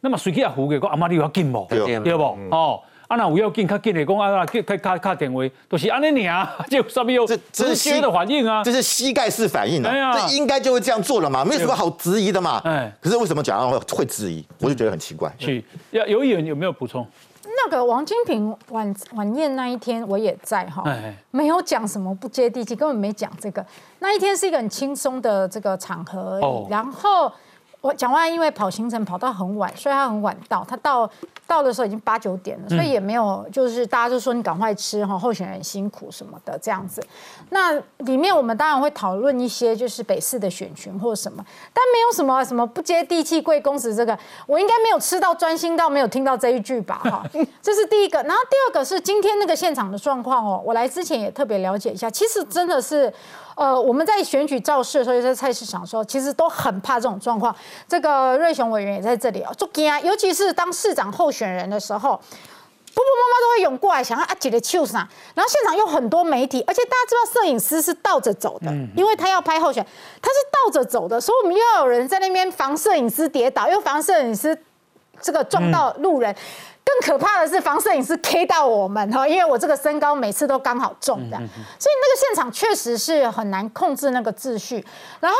[0.00, 1.66] 那么随去啊扶个，讲阿妈你要紧无？
[1.68, 2.22] 对不？
[2.50, 12.60] 哦，啊那有要紧，较紧的讲啊，去去卡卡电话， 都是安尼尔，就上面有这这是的反应啊，这是膝盖式反应啊，这应该就会这样做了嘛，没有什么好质疑的嘛。
[12.64, 14.44] 哎，可是为什么讲会会质疑？
[14.60, 15.32] 我就觉得很奇怪。
[15.38, 17.06] 是，要有议员有没有补充？
[17.56, 20.84] 那个王金平晚晚宴那一天，我也在哈，
[21.30, 23.64] 没有讲什么不接地气，根本没讲这个。
[23.98, 27.32] 那一天是一个很轻松的这个场合，然后。
[27.82, 30.64] 我蒋万安因为跑行程跑到很晚，所以他很晚到。
[30.66, 31.08] 他到
[31.48, 37.04] 到的时候已经八九点了，所以也没有就是大家就说你赶快吃哈，候选人辛苦什么的这样子。
[37.50, 44.16] 那里面我们当然会讨论一些就是北市的选群或什么，但没有什么什么不接地气贵公子这个，
[44.46, 47.24] 我应该没有吃到专心到没有听到这一句吧哈。
[47.60, 53.12] 这是第一个，然后第二个是今天那个现场的状况哦，我来之前也特别了解一下，其实真的是。
[53.54, 57.54] 呃，我们在选举造势的时候，在菜市场的时候，其实都很怕这种状况。
[57.86, 60.00] 这个瑞雄委员也在这里哦，就惊啊！
[60.00, 65.08] 尤其是当市长候选人的时候，婆婆妈妈都会涌过来，想要阿姐的秀啥。
[65.34, 69.84] 然后现场有很多媒体，而且大家知道摄影师是倒着走的，因为他要拍候选，
[70.20, 74.56] 他是倒着走的，所以我们又要有人在那边防摄影师跌倒，又防摄影师
[75.20, 76.34] 这个撞到路人。
[76.84, 84.84] 更可怕的是防摄影师 K 到我们哈，因为我这个身高每次都刚好中的，所以那个现场确实是很难控制那个秩序，
[85.20, 85.38] 然后。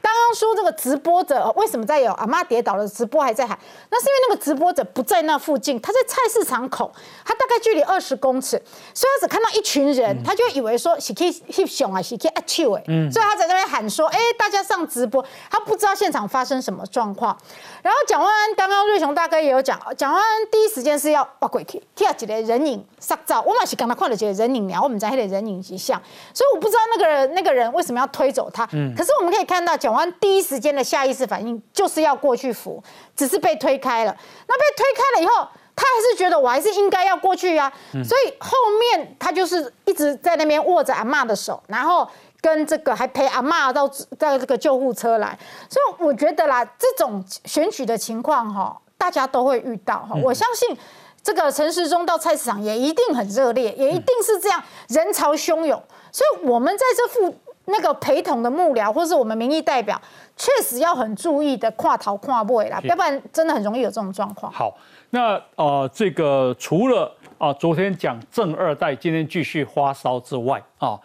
[0.00, 3.58] 刚刚说这个直播者为什么在有阿妈跌倒了直播还在喊？
[3.90, 6.90] 那是因为那个直播者不在那附近，他在菜市场口，
[7.22, 8.52] 他大概距离二十公尺，
[8.94, 17.36] 所以他只看到一群人，他就以为说是去去熊啊，是去阿秋哎，所以他在那边喊说，哎，大家上直播，他不知道现场发生什么状况。
[17.82, 26.00] 然后蒋万安刚刚瑞雄大哥也有讲，蒋万安第一时间是要挖鬼去，贴几个人影杀照，我嘛是刚刚看了几个人影苗，我们在那里人影迹象，
[26.32, 28.64] 所以我不知道那个人那个人为什么要推走他，
[28.96, 29.72] 可是我们可以看到。
[29.82, 32.80] 蒋万安第一时间的下意识反应就是要过去扶，
[33.16, 34.16] 只是被推开了。
[34.46, 37.72] 那被推开了以后，他还是觉得我还是应该要过去啊。
[38.04, 42.08] 所以后面他就是一直在那边握着阿妈的手，然后
[42.42, 45.38] 跟这个还陪阿妈到到这个救护车来。
[45.70, 50.14] 所以我觉得啦，这种选举的情况哈，大家都会遇到哈。
[50.22, 50.76] 我相信
[51.22, 55.82] 这个陈时中到菜市场也一定很热烈，也一定是这样人潮汹涌。
[56.10, 57.34] 所以我们在这副。
[57.66, 59.98] 那个陪同的幕僚或是我们民意代表，
[60.36, 64.52] 确实要很注意的跨逃跨位啦，要不然真的很容易有这种状况。
[64.52, 64.76] 好，
[65.10, 70.98] 那呃，这个除了啊，昨天讲正二代，今天继续发烧之外啊，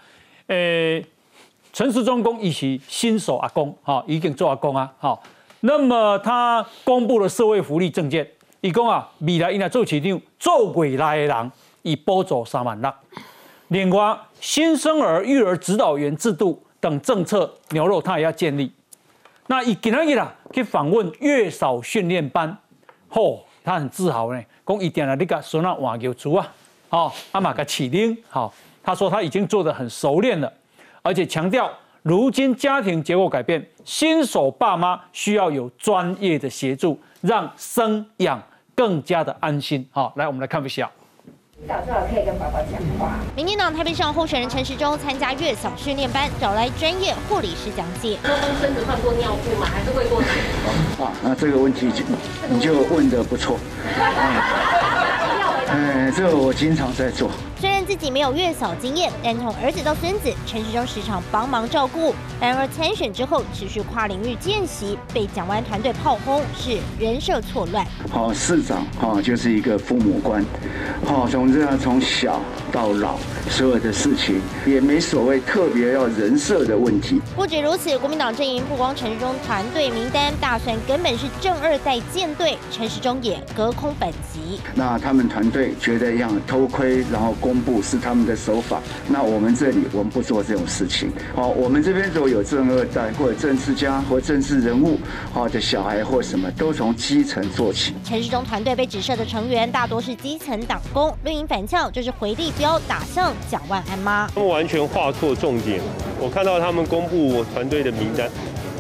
[0.48, 1.00] 呃，
[1.78, 5.22] 陈时中公一起新手阿公哈，已经做阿公啊，好，
[5.60, 8.28] 那么他公布了社会福利证件，
[8.62, 11.52] 一共啊，未来应该做市长做未来的人，
[11.84, 12.92] 以补助三万六。
[13.68, 18.72] 另外，新生儿育儿指导员制度等政策牛肉，他也要建立。
[19.46, 22.58] 那以今天啦去访问月嫂训练班，
[23.08, 26.52] 吼，他很自豪呢，讲一点了，你个孙那换球足啊，
[26.90, 30.52] 哦，阿玛个起丁，好，他说他已经做得很熟练了，
[31.08, 31.72] 而且强调，
[32.04, 38.44] 如今家庭结构改变，新手爸妈需要有专业的协助，让生养
[38.76, 39.88] 更加的安心。
[39.90, 40.92] 好，来，我们来看一下。
[41.66, 43.18] 早最好可以跟宝宝讲话。
[43.38, 48.18] 民进党台北市长候选人陈时中参加月嫂训练班，找来专业护理师讲解。
[48.22, 49.66] 刚刚孙子换过尿布吗？
[49.66, 50.28] 还是喂过奶？
[51.06, 52.04] 啊，那这个问题就
[52.50, 53.58] 你就问的不错。
[55.70, 57.32] 哎，这个我经常在做。
[57.60, 62.14] 虽然自己没有月嫂经验，但从儿子到孙子，陈时中时常帮忙照顾。
[62.40, 67.84] 然而参选之后，持续跨领域见习，被蒋万团队炮轰，是人设错乱。
[68.12, 70.46] 好，市长哈就是一个父母官，
[71.04, 72.40] 好，总之要从小
[72.72, 73.16] 到老，
[73.50, 77.20] 所有的事情也没所谓特别要人设的问题。
[77.36, 84.62] 不止如此，国民党阵营不光陈时中团队名单大算根本是正二代舰队，陈时中也隔空反击。
[84.76, 88.82] 那他们团队觉得要偷窥，然后公布是他们的手法。
[89.08, 91.10] 那我们这里我们不做这种事情。
[91.34, 95.00] 好，我们这边如果有正二代或者政治家或政治人物，
[95.32, 97.94] 好的小孩或什么，都从基层做起。
[98.04, 104.28] 陈世忠团队被指涉的成员大多是基层党工，绿营反呛就是回力标打向蒋万安妈。
[104.34, 105.80] 他们完全画错重点。
[106.20, 108.30] 我看到他们公布团队的名单。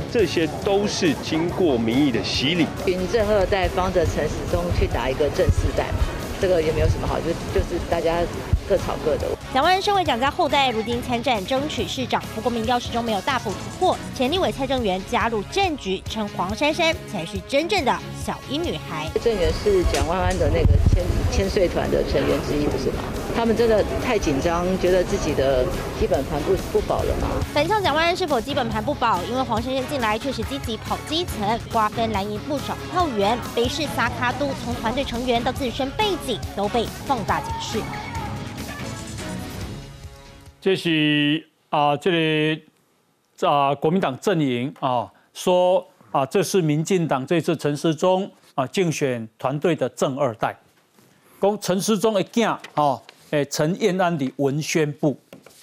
[0.10, 2.66] 这些都是经过民意的洗礼。
[2.86, 6.00] 凭正二代帮着陈时中去打一个正四代嘛，
[6.40, 8.18] 这个也没有什么好，就就是大家
[8.68, 9.28] 各吵各的。
[9.54, 13.98] 蒋万安身为蒋家后代，如今参战争取市长，不过民调始终没有大幅突破。
[14.16, 19.10] 前立委蔡正元加入战局，称黄珊珊才是真正的小英女孩。
[19.24, 23.04] 郑元是蒋万安的那个千千岁团的成员之一，不是吗？
[23.38, 25.64] 他们真的太紧张，觉得自己的
[26.00, 27.28] 基本盘不不保了吗？
[27.54, 29.22] 反向蒋万安是否基本盘不保？
[29.26, 33.38] 因为黄珊珊进来确实积极跑基层，瓜分蓝营不少票源。
[33.54, 37.80] 北市撒卡都从团队成员到自身背景都被放大解释。
[40.60, 42.64] 这是啊，这里
[43.42, 50.58] 啊，国民党阵营啊说啊，这是民进党这次陈时中啊竞选团队的正二代，
[51.40, 53.00] 讲陈时中的囝哦。
[53.32, 55.18] 诶，陈燕安的文宣部，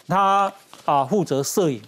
[0.07, 0.53] 他
[0.85, 1.81] 啊负责摄影。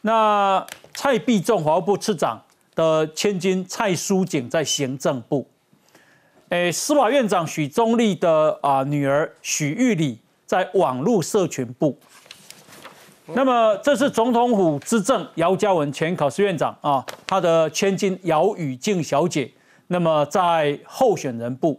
[0.00, 2.42] 那蔡必仲华务部次长
[2.74, 5.46] 的千金蔡淑景在行政部。
[6.48, 11.98] 诶，司法院长许宗立的啊女儿许玉里在网络社群部。
[13.26, 19.52] 那么这是总统府资政姚嘉文前考试院长啊，他的千金姚雨静小姐，
[19.88, 21.78] 那么在候选人部。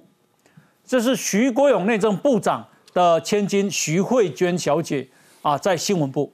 [0.86, 2.64] 这是徐国勇内政部长。
[3.00, 5.08] 的千金徐慧娟小姐
[5.42, 6.30] 啊，在新闻部。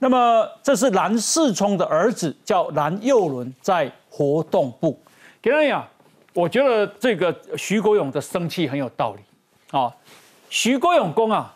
[0.00, 5.00] 那么这是蓝世聪的儿子，叫蓝佑伦，在活动部。
[5.40, 5.82] 给大家
[6.34, 9.20] 我觉得这个徐国勇的生气很有道理
[9.70, 9.90] 啊。
[10.50, 11.54] 徐国勇公啊，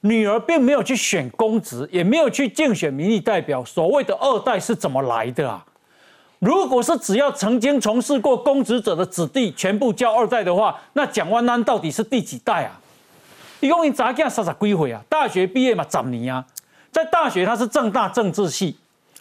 [0.00, 3.64] 女儿并没有去选公职，也没有去竞选民意代表。
[3.64, 5.64] 所谓的二代是怎么来的啊？
[6.40, 12.80] 如果是只要曾经从事过公职者的子弟全部叫二代的话，那蒋万安到底是第几代啊？
[13.60, 16.44] 一共因杂囝三十几岁啊，大学毕业嘛十年啊，
[16.92, 18.76] 在大学他是正大政治系，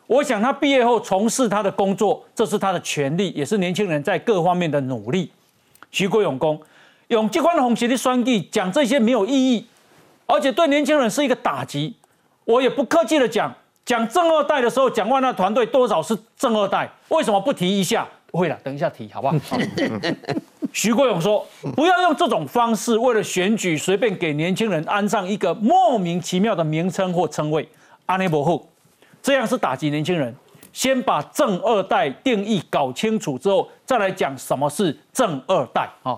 [0.05, 5.31] 我想他毕业后从事他的工作，这是他的权利，也是年轻人在各方面的努力。
[5.89, 6.61] 徐国勇公
[7.07, 9.65] 用这款红旗的双计讲这些没有意义，
[10.25, 11.95] 而且对年轻人是一个打击。
[12.45, 13.53] 我也不客气的讲，
[13.85, 18.07] 讲正二代的时候，蒋万那团队多少是正二代，为什么不提一下？
[18.31, 19.37] 会了，等一下提好不好？
[20.77, 21.43] 徐国勇说
[21.75, 27.67] ：“不要用这种方式，为了选举随便给年轻人安上一个莫名其妙的名称或称谓。
[28.05, 28.69] 阿内伯后，
[29.23, 30.35] 这样是打击年轻人。
[30.71, 36.15] 先把正二代定义搞清楚之后，再来讲什么是正二代啊。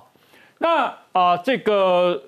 [0.57, 2.21] 那啊，这个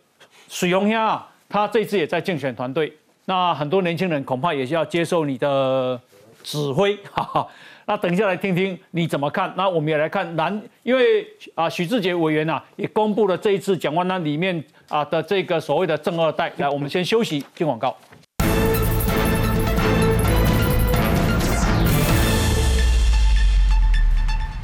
[0.47, 5.99] 水红虾啊，他这次也在竞选团队，那很多年轻人恐怕也是要接受你的
[6.43, 7.47] 指挥， 哈哈。”
[7.85, 9.51] 那等一下来听听你怎么看？
[9.57, 16.51] 那我们也来看蓝，因为啊，许志杰委员呐也公布了这一次蒋万安里面啊的这个所谓的正二代。
[16.57, 17.97] 来，我们先休息，进广告。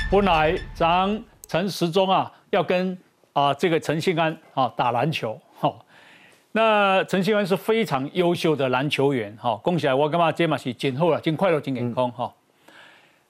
[0.09, 2.97] 本来咱陈时中啊要跟
[3.33, 5.73] 啊这个陈信安啊打篮球，哈，
[6.53, 12.31] 那陈信安是非常优秀的篮球员，哈，恭喜来我干嘛这嘛是今后了，今快乐今健康，哈。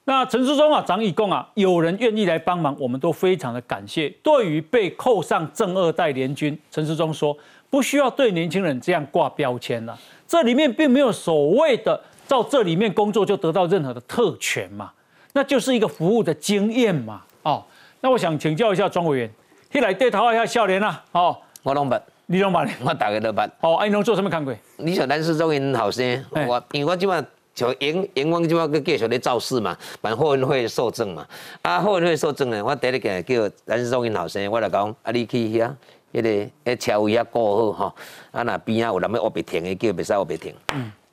[0.08, 4.08] 那陈世忠啊，张义共啊，有人愿意来帮忙，我们都非常的感谢。
[4.22, 7.36] 对于被扣上正二代联军，陈世忠说
[7.68, 9.94] 不需要对年轻人这样挂标签了，
[10.26, 14.90] 这里面并没有所谓的到这里面工作就得到任何的特权嘛，
[15.34, 17.20] 那就是一个服务的经验嘛。
[17.42, 17.62] 哦，
[18.00, 19.30] 那我想请教一下庄委员，
[19.74, 23.46] 一来对头一下笑脸啊，哦，我拢捌，你拢捌，我大概都捌。
[23.60, 24.54] 哦，安侬做什么工作？
[24.78, 27.22] 你像蓝世忠因后生，我因为我即马。
[27.58, 31.26] 像营营光即马佮继续咧造势嘛，办后援会受证嘛。
[31.62, 35.72] 啊，后援会受证咧，我第一个叫蓝世忠因后生，我就讲啊，你去遐，
[36.12, 37.94] 迄个迄车位遐顾好吼，
[38.30, 40.54] 啊若边啊有人要卧别停的，叫别使卧别停。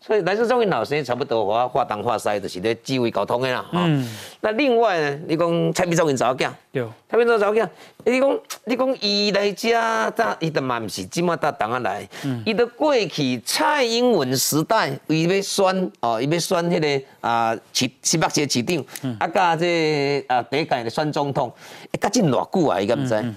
[0.06, 3.66] 所以蓝世忠因老师差不多我化东化西，就是咧智慧沟通的啦。
[3.72, 4.08] 嗯。
[4.40, 6.86] 那另外呢，你讲蔡明忠因查某囝，对。
[7.10, 7.68] 蔡明忠查某囝，
[8.04, 9.72] 你讲你讲伊来遮，
[10.16, 12.08] 但伊都嘛毋是即马搭当啊来。
[12.24, 12.44] 嗯。
[12.46, 18.86] 伊都过去蔡英文时代，伊要选哦，伊要选迄个啊市市北市市长，
[19.18, 21.52] 啊甲这啊第一届的选总统，
[22.00, 23.34] 甲真偌久啊，伊敢毋知？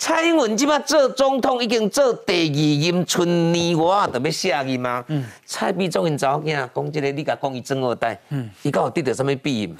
[0.00, 5.04] 蔡英文即摆做总统已经做第二任，春年我就要下任嘛。
[5.44, 8.18] 蔡必忠因查某囝讲即个，你甲讲伊正二代，
[8.62, 9.76] 伊敢有得到什么庇荫？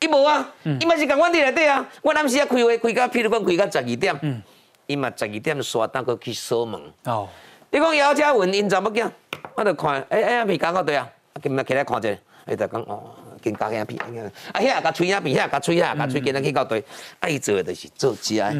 [0.00, 1.86] 伊无啊，伊嘛是共阮伫内底啊。
[2.00, 4.42] 我暗时啊开会开到，譬如讲开到十二点，
[4.86, 6.80] 伊嘛十二点刷单过去锁门。
[7.04, 7.28] 哦，
[7.70, 9.06] 你讲姚嘉文因查某囝，
[9.54, 11.06] 我就看，哎哎，皮讲到对啊，
[11.42, 12.16] 今日起来看者，
[12.50, 13.02] 伊就讲哦，
[13.42, 14.06] 跟加眼皮，啊，
[14.54, 16.82] 遐甲吹遐皮，遐甲吹遐甲吹，今日去到对，
[17.20, 18.54] 啊，伊做的就是做食的。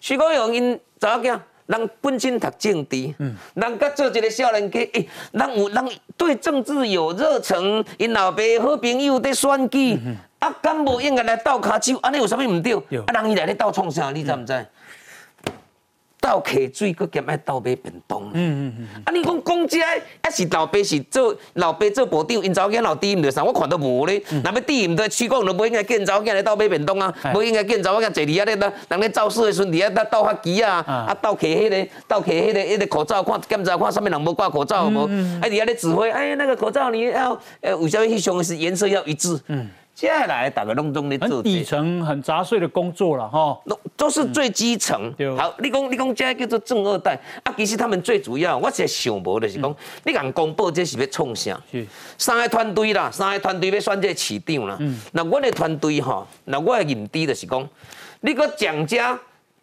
[0.00, 1.38] 徐国勇因查某囝。
[1.68, 3.14] 人本身读政治，
[3.52, 5.86] 人甲做一个少年家，诶，人有人
[6.16, 12.74] 对政治有热忱，因老爸好朋友在选举，嗯啊，敢无应该来斗骹手，安尼有啥物毋对？
[12.74, 14.10] 啊，人伊来咧斗创啥？
[14.12, 14.66] 你知毋知？
[16.20, 18.20] 倒客水，搁兼爱倒买便当。
[18.32, 19.02] 嗯嗯嗯。
[19.04, 19.78] 啊，你讲讲这，
[20.22, 24.20] 还是老爸是做老爸做部长，因查某囝老弟毋着啥，我看都无咧。
[24.28, 39.38] 若要弟毋着去讲，就无应该见查某囝来倒买便当啊，无应该见查某囝坐伫遐咧，人咧造势的时阵，伫遐倒发机啊，啊倒客迄个，倒客迄个，迄个口罩，看检查看上面人无挂口罩无，啊伫遐咧指挥，哎那个口罩你要，呃有啥物翕相是颜色要一致？
[39.46, 39.68] 嗯。
[39.98, 45.12] 接下来大家拢总咧做底层很杂碎的工作了哈，都都是最基层。
[45.36, 49.74] 好，你讲你讲这叫做正二代啊，其实他们最主要，我是想无就是讲，
[50.04, 51.60] 你讲公布这是要创啥？
[52.16, 54.78] 三个团队啦，三个团队要选这市长啦。
[55.10, 57.68] 那我的团队哈，那我的认知就是讲，
[58.20, 59.18] 你个蒋家。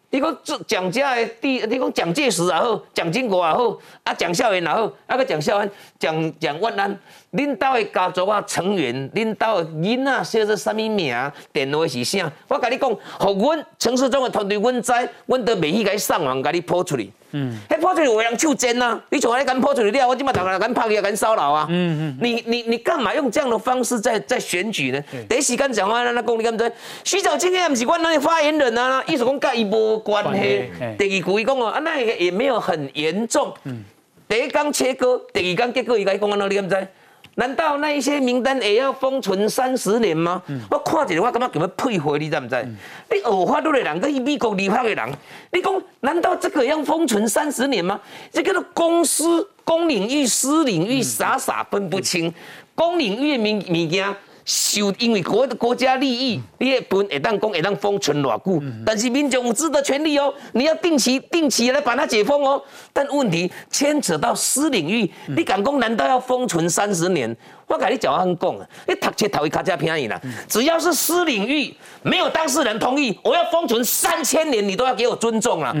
[0.08, 5.68] 你讲蒋家的第，你讲蒋介石也好，蒋经国也好，啊蒋孝严也好，啊个蒋孝安、
[5.98, 6.96] 蒋蒋万安，
[7.36, 11.14] 恁兜的家族啊成员，恁兜的囡仔写做啥物名，
[11.52, 12.30] 电话是啥？
[12.48, 14.92] 我甲你讲，互阮城市中的团队，阮知，
[15.26, 17.10] 阮都袂去甲伊上网，甲你抛出去。
[17.32, 18.98] 嗯，迄抛出去有人手贱啊！
[19.10, 21.66] 你从来敢抛出去了，我今麦大家敢拍去，敢骚扰啊！
[21.68, 25.02] 嗯嗯，你你你干嘛用这样的方式在在选举呢？
[25.28, 26.72] 第一时间讲话，咱讲你敢知？
[27.02, 30.70] 徐小清也不是阮那发言人啊， 意思讲甲伊无关系。
[30.96, 33.52] 第二句伊讲哦，啊那也没有很严重。
[33.64, 33.82] 嗯，
[34.28, 36.88] 第一讲切割，第二讲结果伊甲伊讲安怎，你敢知？
[37.36, 40.42] 难道那一些名单也要封存三十年吗？
[40.70, 42.68] 我看一个，我感觉根本佩服，你知不知？
[43.10, 45.12] 你学法律的人跟美国立法的人，
[45.52, 48.00] 你讲难道这个要封存三十年吗？
[48.32, 52.32] 这个公司公领域、私领域傻傻分不清，
[52.74, 54.16] 公领域物物件。
[54.46, 62.62] 受因为国国家利益，你也分会当讲会当封存偌久，但是民众有知的权利哦，你要定期定期来把它解封哦。
[62.92, 67.36] 但问题牵扯到私领域，你敢讲难道要封存三十年？
[67.66, 75.74] 我跟你讲安讲啊，你读册头一卡加便宜啦，只要是私领域，没有当事人同意，我要封存三千年，你都要给我尊重啊。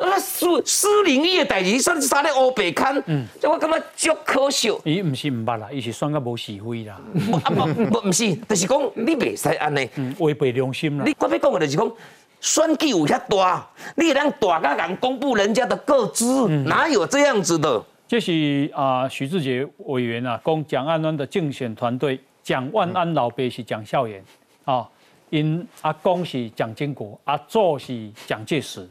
[0.00, 2.94] 啊，私私领域的代志，算是啥咧乌白看，
[3.38, 4.80] 这我感觉足可笑。
[4.84, 6.98] 伊毋是毋捌啦，伊是算个无是非啦。
[7.44, 9.88] 啊不，唔是，就是讲你袂使安尼，
[10.18, 11.04] 违背良心啦。
[11.04, 11.92] 你我要讲的就是讲，
[12.40, 17.84] 选举有遐大，你让大家敢公布人家的个资，哪有这样子的？
[18.08, 24.24] 这是啊，徐志杰委员啊，讲蒋万安的竞选团队，蒋万安老爸是蒋孝严
[24.64, 24.88] 啊，
[25.28, 28.88] 因阿公是蒋经国，阿祖是蒋介石。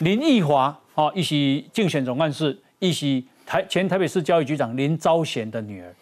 [0.00, 5.94] 林奕华，哦，一是竞选总干事，一是台前台北市教育局长林昭贤的女儿。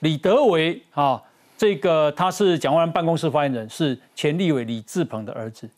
[0.00, 1.22] 李德维，啊，
[1.56, 5.68] 这个他是蒋万安办公室发言人，是前立委李志鹏的儿子。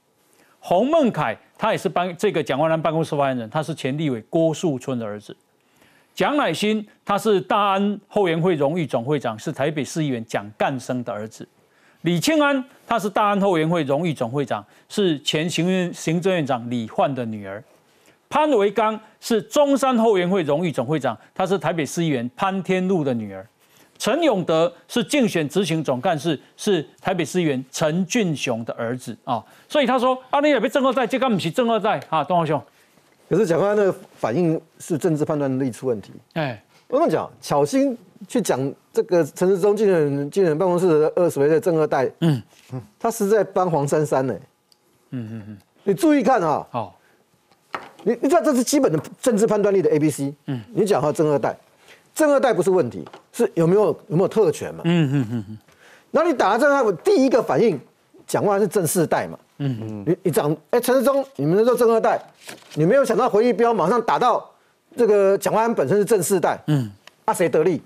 [0.59, 5.37] 洪孟凯，他也是办这个蒋万安办公室发言人，他是前立委郭树春的儿子。
[6.13, 11.47] 蒋乃新，他是大安后援会荣誉总会长，是台北市议员蒋干生的儿子。
[12.07, 17.63] 李庆安，他是大安后援会荣誉总会长，是前行政行政院长李焕的女儿。
[18.29, 23.45] 潘维刚是中山后援会荣誉总会长，他是台北市议员潘天禄的女儿。
[23.99, 29.45] 陈永德是竞选执行总干事，是台北市议员陈俊雄的儿子啊。
[29.69, 32.63] 所以他说：“啊，你也被正二代，这个不是正二代啊，东华兄。”
[33.29, 36.13] 可是讲话那个反应是政治判断力出问题。
[36.35, 37.99] 哎，我跟你讲，巧心。
[38.29, 42.43] 去讲这个陈世忠竞选竞选办公室的二十位的正二代，嗯。
[42.73, 44.35] 嗯，他是在帮黄珊珊呢，
[45.11, 46.99] 嗯嗯嗯，你注意看啊，好，
[48.03, 51.57] 你你知道这是基本的政治判断力的 A B C，嗯，你讲哈正二代，
[52.13, 55.59] 正二代不是问题，是有没有有没有特权嘛，嗯嗯嗯嗯，
[56.11, 57.79] 那你打了正二代，第一个反应
[58.27, 62.21] 讲话是正四代嘛，嗯嗯，你你讲哎陈世忠你们说正二代，
[62.75, 64.45] 你没有想到回忆标马上打到
[64.97, 66.91] 这个蒋万安本身是正四代，嗯，
[67.27, 67.81] 啊谁得利？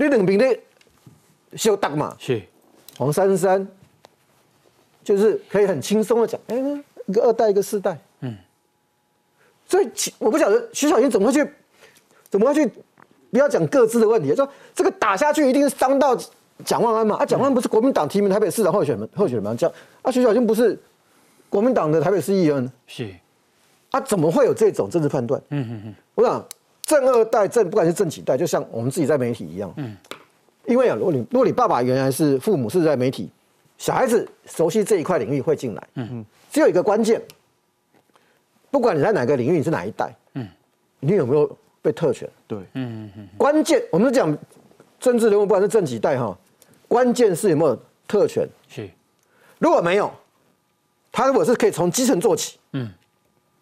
[0.00, 0.58] 你两边的
[1.56, 2.16] 修搭嘛？
[2.18, 2.40] 是
[2.96, 3.66] 黄珊珊，
[5.04, 6.56] 就是可以很轻松的讲，哎，
[7.06, 8.34] 一个二代，一个四代，嗯。
[9.66, 11.52] 所以我不晓得徐小英怎么会去，
[12.28, 12.66] 怎么会去，
[13.30, 16.16] 不要讲各自的问题，说这个打下去一定是伤到
[16.64, 17.16] 蒋万安嘛？
[17.16, 19.54] 啊，蒋万安不是国民党提名台北市长候选人，候选人吗？
[19.54, 19.70] 叫
[20.02, 20.78] 啊，徐小英不是
[21.48, 23.14] 国民党的台北市议员，是
[23.90, 25.40] 啊，怎么会有这种政治判断？
[25.50, 26.44] 嗯嗯嗯，我想。
[26.90, 29.72] 正二代正不管是正几代，就像我们自己在媒体一样。
[29.76, 29.96] 嗯，
[30.66, 33.30] 因为啊，如果你如果你爸爸原来是父母是在媒体，
[33.78, 35.88] 小孩子熟悉这一块领域会进来。
[35.94, 37.22] 嗯嗯，只有一个关键，
[38.72, 40.48] 不管你在哪个领域，你是哪一代，嗯，
[40.98, 42.28] 你有没有被特权？
[42.48, 44.36] 对，嗯嗯嗯，关键我们讲
[44.98, 46.36] 政治人物，不管是正几代哈，
[46.88, 47.78] 关键是有没有
[48.08, 48.44] 特权。
[48.66, 48.90] 是，
[49.60, 50.12] 如果没有，
[51.12, 52.90] 他如果是可以从基层做起，嗯，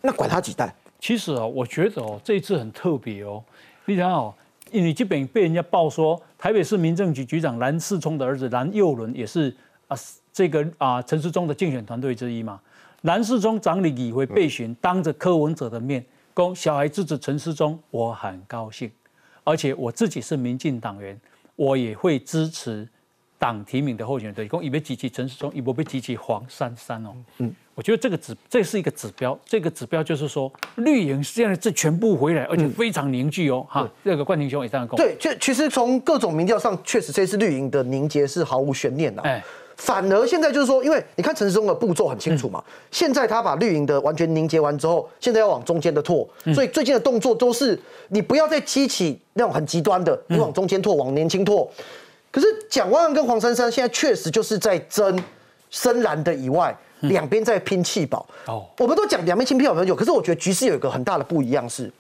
[0.01, 0.74] 那管他几代。
[1.01, 3.43] 其实哦，我觉得哦，这一次很特别哦。
[3.85, 4.35] 你看哦，
[4.73, 9.55] 因为这边被人家报说，台北市民政局局长蓝世聪的儿子蓝佑伦也是
[9.87, 9.97] 啊，
[10.33, 12.61] 这个啊陈世忠的竞选团队之一嘛。
[13.03, 18.91] 蓝世忠长理议会备询，当着柯文哲的面，供小孩支持陈世忠，我很高兴，
[19.45, 21.19] 而且我自己是民进党员，
[21.55, 22.87] 我也会支持
[23.39, 24.35] 党提名的候选人。
[24.35, 27.15] 对，共以为支持陈世忠，以为被支持黄珊珊哦。
[27.39, 27.55] 嗯。
[27.79, 34.97] 我觉得这个指这是一个指标，这个指标就是说绿营现在这全部回来，而且非常凝聚哦，哈，这个冠廷兄也这样讲。
[34.97, 39.22] 对，就其实从各种民调上，确实这次绿营的凝结是毫无悬念的。
[39.22, 39.41] 哎，
[39.76, 42.61] 反而现在就是说，因为你看陈时中的步骤很清楚嘛，
[42.91, 51.70] 现在他把绿营的完全凝结完之后，现在要往中间的拓，所以最近的动作都是你不要再激起那种很极端的，你往中间拓，往年轻拓。
[52.33, 55.16] 可是蒋万安跟黄珊珊现在确实就是在争
[55.70, 56.76] 深蓝的以外。
[57.09, 58.27] 两边在拼气保。
[58.47, 61.93] 哦，我们都讲两边拼气保很久，可是我觉得局势有一个很大的不一样是，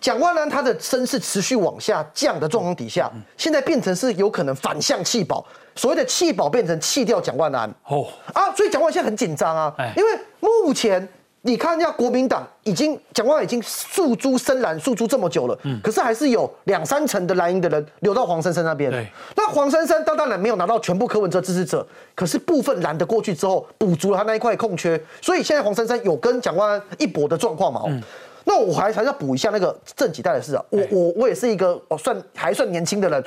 [0.00, 5.44] 蒋万安他的声势持续往下降的状况底下，现在变成是有可能反向弃保，
[5.76, 7.68] 所谓的弃保变成弃掉蒋万安。
[7.86, 8.06] 哦。
[8.32, 10.10] 啊，所以蒋万安现在很紧张啊，因为
[10.40, 11.08] 目前。
[11.44, 18.88] 你看，一下国民党已经蒋万已经诉诸深蓝，诉诸这么久了，嗯，可是还是有两三成的蓝营的人流到黄珊珊那边。
[18.92, 21.84] 对，那黄珊珊当然没有拿到全部柯文哲支持者，
[22.14, 27.82] 可是部分蓝的过去之后，补足了他那一块空缺，所以现在黄珊珊有跟蒋万安一搏的状况嘛？
[27.88, 28.00] 嗯，
[28.44, 33.24] 那我还还要补一下那个正几代的事啊，我我我也是一个哦算还算年轻的人，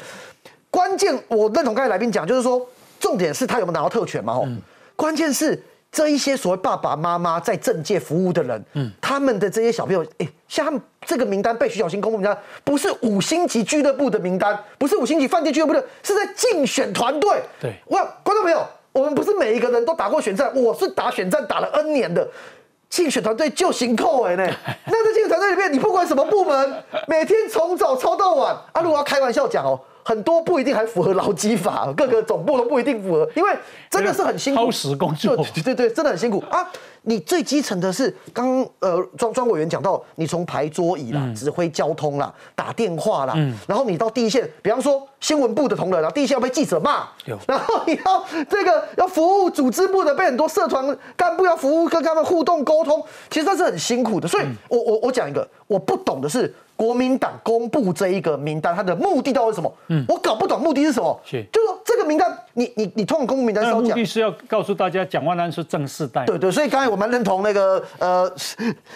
[0.71, 2.65] 关键我认同刚才来宾讲，就是说
[2.97, 4.35] 重点是他有没有拿到特权嘛？
[4.35, 4.47] 哦，
[4.95, 5.61] 关键是。
[5.95, 17.41] 这一些所谓爸爸妈妈在政界服务的人，嗯，他们的这些小朋友，哎，像他们这个名单被徐小新公布名单，不是五星级俱乐部的名单，不是五星级饭店俱乐部的，是在竞选团队。
[17.61, 22.27] 对，哇，观众朋友，我们不是每一个人都打过选战，我是打选战打了 N 年的，
[22.89, 24.45] 竞选团队就行扣哎呢。
[24.87, 29.79] 那在竞选团队里面，你不管什么部门，每天从早操到晚，啊，如果要开玩笑讲哦。
[30.07, 33.51] 很多不一定还符合劳基法，各个总部都不一定符合，因为
[33.89, 36.63] 真的是很辛苦，超时工作，对对对，真的很辛苦啊。
[37.07, 43.33] 你最基层的是，刚呃庄庄委员讲到，你从排桌椅啦、指挥交通啦、打电话啦，
[43.67, 47.07] 然后你到第一线，比方说新闻部的同仁啊，第一线要被记者骂，
[47.47, 54.27] 然后你要这个要服务组织部的，被很多社团干部要服务跟他们互动沟通，其实那是很辛苦的。
[54.27, 56.53] 所以，我我我讲一个，我不懂的是。
[56.75, 59.73] 国民党公布这一个名单，它的目的到底是什么？
[59.87, 61.19] 嗯，我搞不懂目的是什么。
[61.23, 66.25] 是，就是说这个名单，你你你通过公布名单，目的是要告诉大家蒋万安是正式代。
[66.25, 68.29] 对对，所以刚才我蛮认同那个呃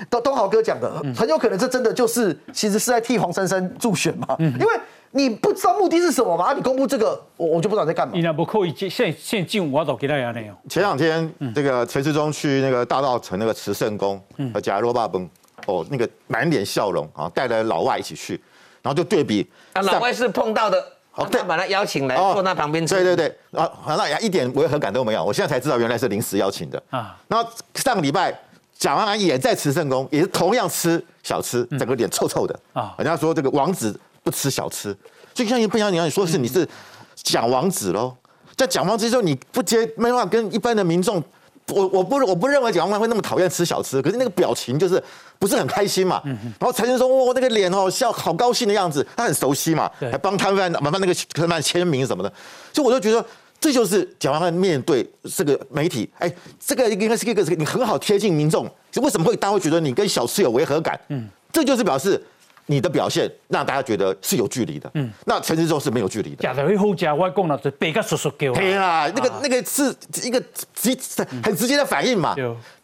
[0.09, 4.35] 东东豪哥讲的，很有可能这真的就是其实是在替黄珊珊助选嘛。
[4.39, 4.73] 嗯，因为
[5.11, 8.13] 你不知道目的是什么嘛，你公布这个，我我就不知道在干嘛。
[8.13, 10.55] 你那不可以现现进我都给大家那样。
[10.69, 14.21] 前两天这个陈世忠去那个大道城那个慈圣宫
[14.53, 15.27] 和假罗巴崩。
[15.67, 18.33] 哦，那个满脸笑容啊，带着老外一起去，
[18.81, 19.47] 然后就对比。
[19.73, 22.95] 啊，老外是碰到的，好，再把他邀请来坐那旁边吃。
[22.95, 25.23] 对对对，啊，那一点违和感都没有。
[25.23, 27.17] 我现在才知道原来是临时邀请的啊。
[27.27, 28.33] 然后上个礼拜
[28.77, 32.95] 蒋万安也在慈圣宫，也是同样吃小吃，整个脸臭臭的啊。
[32.97, 34.95] 人家说这个王子不吃小吃，
[35.33, 36.67] 就像不像你你说是你是
[37.15, 38.15] 蒋王子喽？
[38.55, 41.23] 在蒋王子之后，你不接没办法跟一般的民众。
[41.71, 45.01] 我我不我不认为蒋万安会那么讨厌吃小吃，可是那个表情就是
[45.39, 46.21] 不是很开心嘛。
[46.25, 52.31] 然后财神说：“哇，那个脸哦，笑好高兴的样子，他很熟悉嘛，还帮摊贩麻烦那个摊贩签名什么的。”
[52.71, 53.25] 所以我就觉得
[53.59, 58.69] 这就是蒋万安面对这个媒体，哎，这个应该是一个你很好贴近民众。
[58.97, 60.99] 为什么会大家会觉得你跟小吃有违和感？
[61.07, 62.21] 嗯，这就是表示。
[62.69, 66.43] 你的表现让大家觉得是有距离的，嗯，那陈志忠是没有距离的。
[66.43, 68.55] 假的会好假，我讲了是别个叔叔给我。
[68.55, 69.93] 对啊，那个那个是
[70.23, 70.39] 一个
[70.75, 70.95] 直
[71.43, 72.35] 很直接的反应嘛。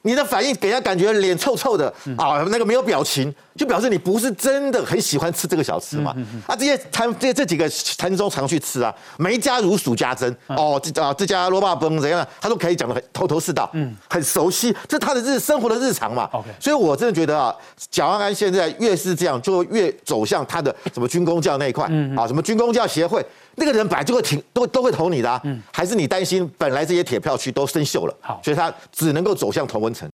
[0.01, 6.15] 你的反应给人家感觉脸臭臭的啊，那个没有表情，就表示你不是真的很喜欢吃这个小吃嘛。
[6.45, 10.79] 啊，这些餐这这几个餐中常去吃啊，每一家如数家珍哦。
[10.83, 16.29] 这啊这家罗巴崩怎样，他都可以讲的很头头是道，嗯，很熟悉，这是他的日生活的日常嘛。
[16.33, 17.55] OK，所以我真的觉得啊，
[17.89, 21.83] 蒋万安现在越是这样，就越走向他的什么军工教那一块
[22.15, 23.23] 啊，什么军工教协会。
[23.55, 30.09] 那个人本来就会挺都都会投你的，啊，还是你担心本来这些铁票区都生锈了，好，所以他只能够走向同温层。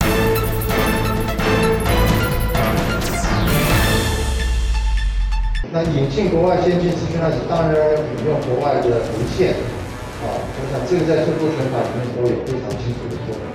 [5.74, 9.04] 那引进国外先进资讯那是当然引用国外的文
[9.38, 13.51] 献，啊，我想这个在著作权法里面都有非常清楚的说明。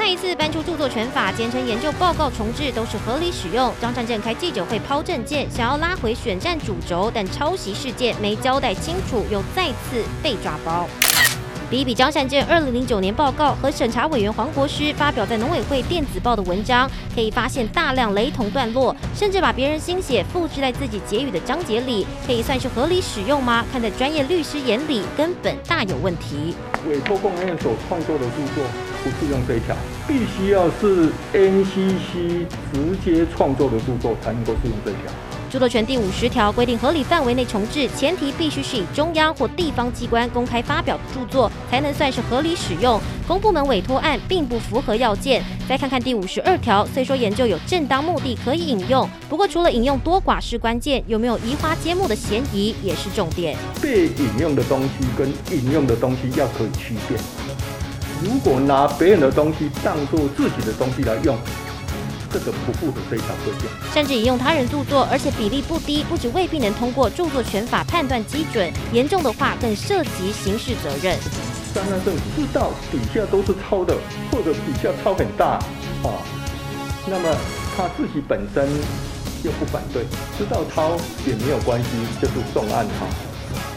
[0.00, 3.70] 再一次搬出著作权法，坚称研究报告重置都是合理使用。
[3.82, 10.88] 张善政开记者会抛证件，想要拉回选战主轴，但抄袭事件没交代清楚，又再次被抓包。
[11.68, 23.62] 比比张善政二零零九年报告和审查委员黄国师发表在农委会电子报的文章，可以发现大量雷同段落，甚至把别人心血复制在自己结语的章节里，可以算是合理使用吗？
[23.70, 26.56] 看在专业律师眼里，根本大有问题。
[26.88, 28.64] 委托公案所创作的著作
[29.02, 29.74] 不适用这一条，
[30.06, 35.12] 必须要是 NCC 直接创作的著作才能够适用这一条。
[35.50, 43.00] 著作权第五十条规定，合理范围内重置，前提必须是以中央或地方机关公开发表的著作，才能算是合理使用。
[43.26, 45.42] 公部门委托案并不符合要件。
[45.68, 53.56] 再看看第五十二条，虽说研究有正当目的可以引用，不过除了引用多寡是关键，有没有移花接木的嫌疑也是重点。
[53.82, 54.88] 被引用的东西
[55.18, 57.18] 跟引用的东西要可以区别。
[58.22, 61.36] 如果拿别人的东西当做自己的东西来用。
[62.32, 71.18] 这个不符合这条规定，甚至引用他人著作，而且比例不低，不止未必能通过著作权法判断基准，严重的话更涉及刑事责任。
[71.74, 73.96] 张三正知道底下都是抄的，
[74.30, 75.58] 或者底下抄很大
[76.04, 76.22] 啊，
[77.08, 77.36] 那么
[77.76, 78.64] 他自己本身
[79.42, 80.04] 又不反对，
[80.38, 80.92] 知道抄
[81.26, 81.88] 也没有关系，
[82.22, 83.08] 就是重案哈。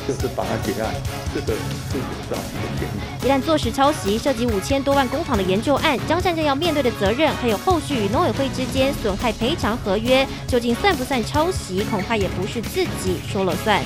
[0.07, 0.93] 就是把它结案，
[1.33, 3.25] 这个是有造成的嫌疑。
[3.25, 13.81] 一旦坐实抄袭，涉及五千多万工厂的研究案，张善政要面对的责任，还有后续与农委会之间损害赔偿合约，究竟算不算抄袭，恐怕也不是自己说了算。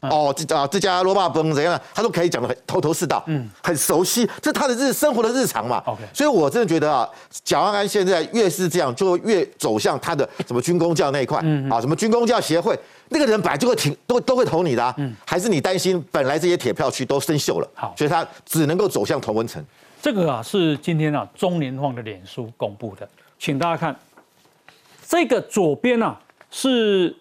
[0.00, 1.80] 哦，这啊这家罗巴崩怎样？
[1.94, 5.80] 他都可以讲的很头头是道，嗯，很熟悉，这是他的日生活的日常嘛。
[5.86, 7.08] OK，所以我真的觉得啊，
[7.44, 12.76] 蒋万安现在越是这样，就越走向他的什么军工教那一块，嗯，啊，什么军工教协会。
[13.12, 19.62] 那个人本来就会挺，都都会投你的，嗯，还是你担心本来这些铁票区都生锈了，好，所以他只能够走向同文层。
[20.00, 23.08] 这个啊是今天啊中联网的脸书公布的，
[23.38, 23.94] 请大家看，
[25.06, 26.18] 这个左边啊
[26.50, 27.14] 是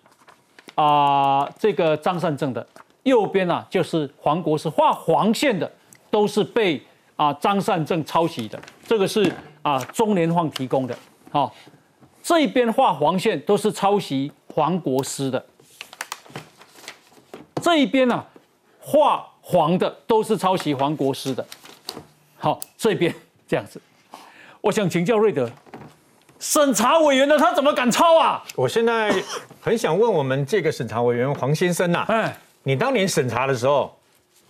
[0.75, 2.65] 啊这个张善政的，
[3.03, 5.71] 右边啊就是黄国是画黄线的，
[6.09, 6.81] 都是被
[7.15, 9.31] 啊张善政抄袭的，这个是
[9.61, 10.97] 啊中联网提供的，
[11.29, 11.53] 好，
[12.23, 15.45] 这一边画黄线都是抄袭黄国师的。
[17.61, 18.23] 这一边呢，
[18.79, 21.45] 画黄的都是抄袭黄国师的。
[22.37, 23.13] 好，这边
[23.47, 23.81] 这样子，
[24.61, 25.49] 我想请教瑞德，
[26.39, 28.43] 审查委员呢，他怎么敢抄啊？
[28.55, 29.13] 我现在
[29.59, 33.95] 很想问我们这个审查委员黄先生呐，哎，你当年审查的时候。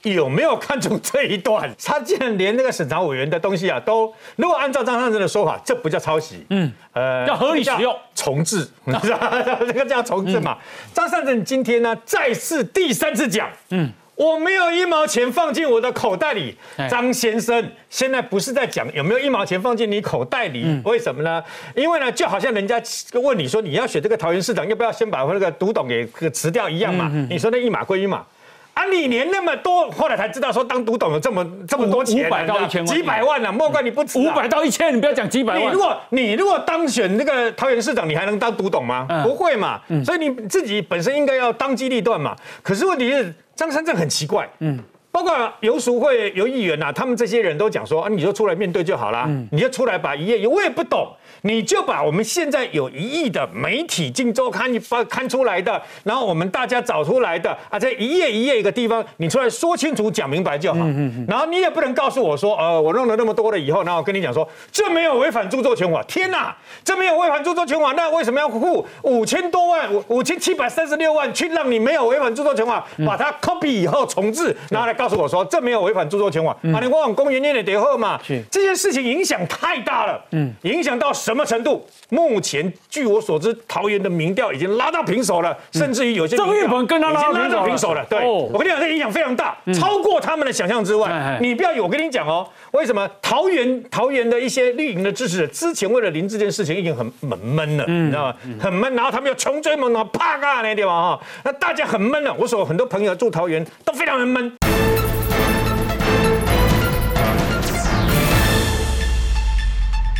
[0.03, 1.69] 有没有看中这一段？
[1.83, 10.57] 他竟然连那个审查委员的东西啊，都如果按照张善政的说法，这不叫抄袭，嗯，呃，要合理使用，重置， 这个叫重置嘛？
[10.93, 16.55] 张善政今天呢，再次第三次讲，嗯，我没有一毛钱放进我的口袋里。
[16.89, 20.81] 张先生现在不是在讲有没有一毛钱放进你口袋里？
[20.83, 21.43] 为什么呢？
[21.75, 22.81] 因为呢，就好像人家
[23.13, 27.11] 问你说你要选这个桃园市长，要不要先把那个独董给辞掉一样嘛？
[27.29, 28.25] 你说那一码归一码。
[28.73, 28.85] 啊！
[28.85, 33.51] 你连那么多，后来才知道说当独董有这么这么多钱，五百到一千万，几百万呢？
[33.51, 35.63] 莫怪你不五百到一千，你不要讲几百万。
[35.63, 39.07] 你如果你如果当选那个桃园市长，你还能当独董吗？
[39.23, 39.81] 不会嘛。
[40.05, 42.35] 所以你自己本身应该要当机立断嘛。
[42.61, 44.79] 可是问题是张三正很奇怪，嗯，
[45.11, 51.07] 包括游淑慧、游议员呐，他们这些人都讲说啊，你就出来面对就好了，你就出来把一页，我也不懂。
[51.41, 60.79] 你就把我们现在有一亿的媒体《金周刊》发刊出来的，然后我们大家找出来的啊，在一页一页一个地方，你出来说清楚、讲明白就好。
[61.27, 66.03] 然后你也不能告诉我说，呃，我弄了那么多了以后，然后跟你讲说，这没有违反著作权法。
[66.03, 76.51] 天哪，这没有违反著作权法，那为什么要付五千多万、五五千七百三十六万去让你没有违反著作权法，把它 copy 以后重置，然后来告诉我说，这没有违反著作权法？
[76.73, 78.19] 啊，你往公园念的叠后嘛，
[78.49, 81.85] 这件事情影响太大了，嗯，影响到什么程度？
[82.09, 88.05] 目前据我所知，桃园的民调已经拉到平手了，甚至于有些郑玉鹏跟他拉到平手了。
[88.09, 91.37] 对，我跟你讲，这影响非常大，超过他们的想象之外。
[91.41, 98.35] 你不要有，我跟你讲哦，为什么桃园桃园的一些绿营的支持者之前为了林这件事情已经很很闷了，你知道吗？
[98.59, 102.33] 很闷，然后他们又穷追猛打，啪嘎那地方哈，那大家很闷了。
[102.37, 104.70] 我说很多朋友住桃园都非常的闷。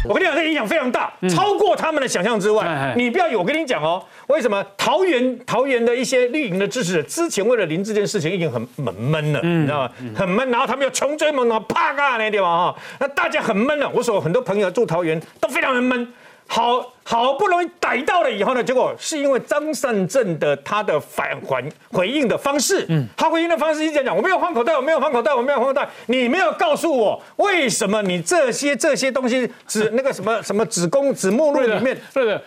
[0.07, 2.93] 我跟你讲，这影响非常大，超过他们的想象之外。
[2.95, 9.91] 你不要有，我跟你讲哦，为什么桃园桃园的一些绿营的支持者之前为了林这件事情已经很很闷了，你知道吗？
[10.15, 13.89] 很闷，然后他们又穷追猛打，啪嘎那地方啊，那大家很闷了。
[13.89, 16.07] 我所很多朋友住桃园都非常的闷。
[16.53, 32.41] 好好不容易逮到了以后呢，结果是因为张善政的他的反还回应的方式，嗯，他回应的方式一直讲我没有放口袋，我没有放口袋，我没有放口袋，你没有告诉我为什么你这些这些东西指那个什么什么子宫子目录里面，对的。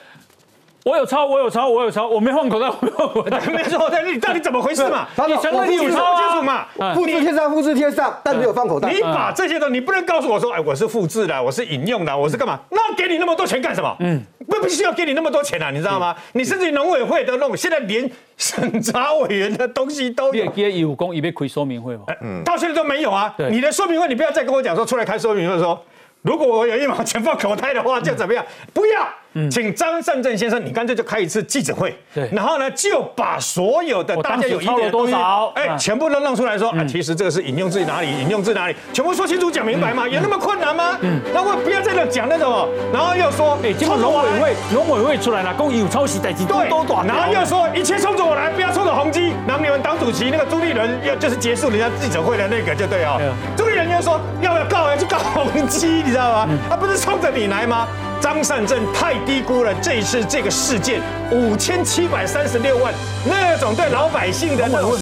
[0.85, 3.89] 我有抄，我有抄，我有抄，我没放口袋，我没放口袋， 没错。
[3.91, 5.09] 但是你到底怎么回事嘛？
[5.27, 6.67] 你承认你有抄清楚嘛？
[6.95, 8.93] 复制贴上，复制贴上，但没有放口袋。
[8.93, 12.61] 你把这些东西，你不能告诉我说，哎，我是复制的，我是引用的，我是干嘛？
[12.71, 13.97] 那给你那么多钱干什么？
[14.01, 16.15] 嗯，不不需要给你那么多钱啊，你知道吗？
[16.33, 20.51] 你甚至农委会的那种，现在连审查委员的东西都有。
[20.51, 22.03] 给义务工，以被开说明会吗？
[22.21, 23.35] 嗯，到现在都没有啊。
[23.51, 25.83] 你的说明会，你不要再跟我讲说出来开说明会说，
[26.21, 28.45] 如果我有一毛钱放口袋的话，就怎么样？
[28.75, 29.09] 不要。
[29.51, 35.15] 请张善政先生，你干脆就开一次记者会，对，然后呢就把所有的大家有疑点的东西，
[35.55, 40.97] 哎，全部都弄出来说，啊，其实这个是引用自哪里，引用自哪里，全部说清楚讲明白嘛，有那么困难吗？
[41.01, 53.19] 嗯，那我不要在那讲那种，然后又说，哎，经过农委会，农委会出来了，公有抄袭代级多多短，然后又说一切冲着我来，不要冲着宏基，然后你们党主席那个朱立伦要就是结束人家记者会的那个就对啊，
[53.57, 56.49] 朱立伦又说要不要告要去告宏基，你知道吗？
[56.71, 57.89] 他不是冲着你来吗？
[58.21, 61.01] 张善政太低估了这一次这个事件
[61.31, 62.93] 五千七百三十六万
[63.25, 64.93] 那种对老百姓的那种。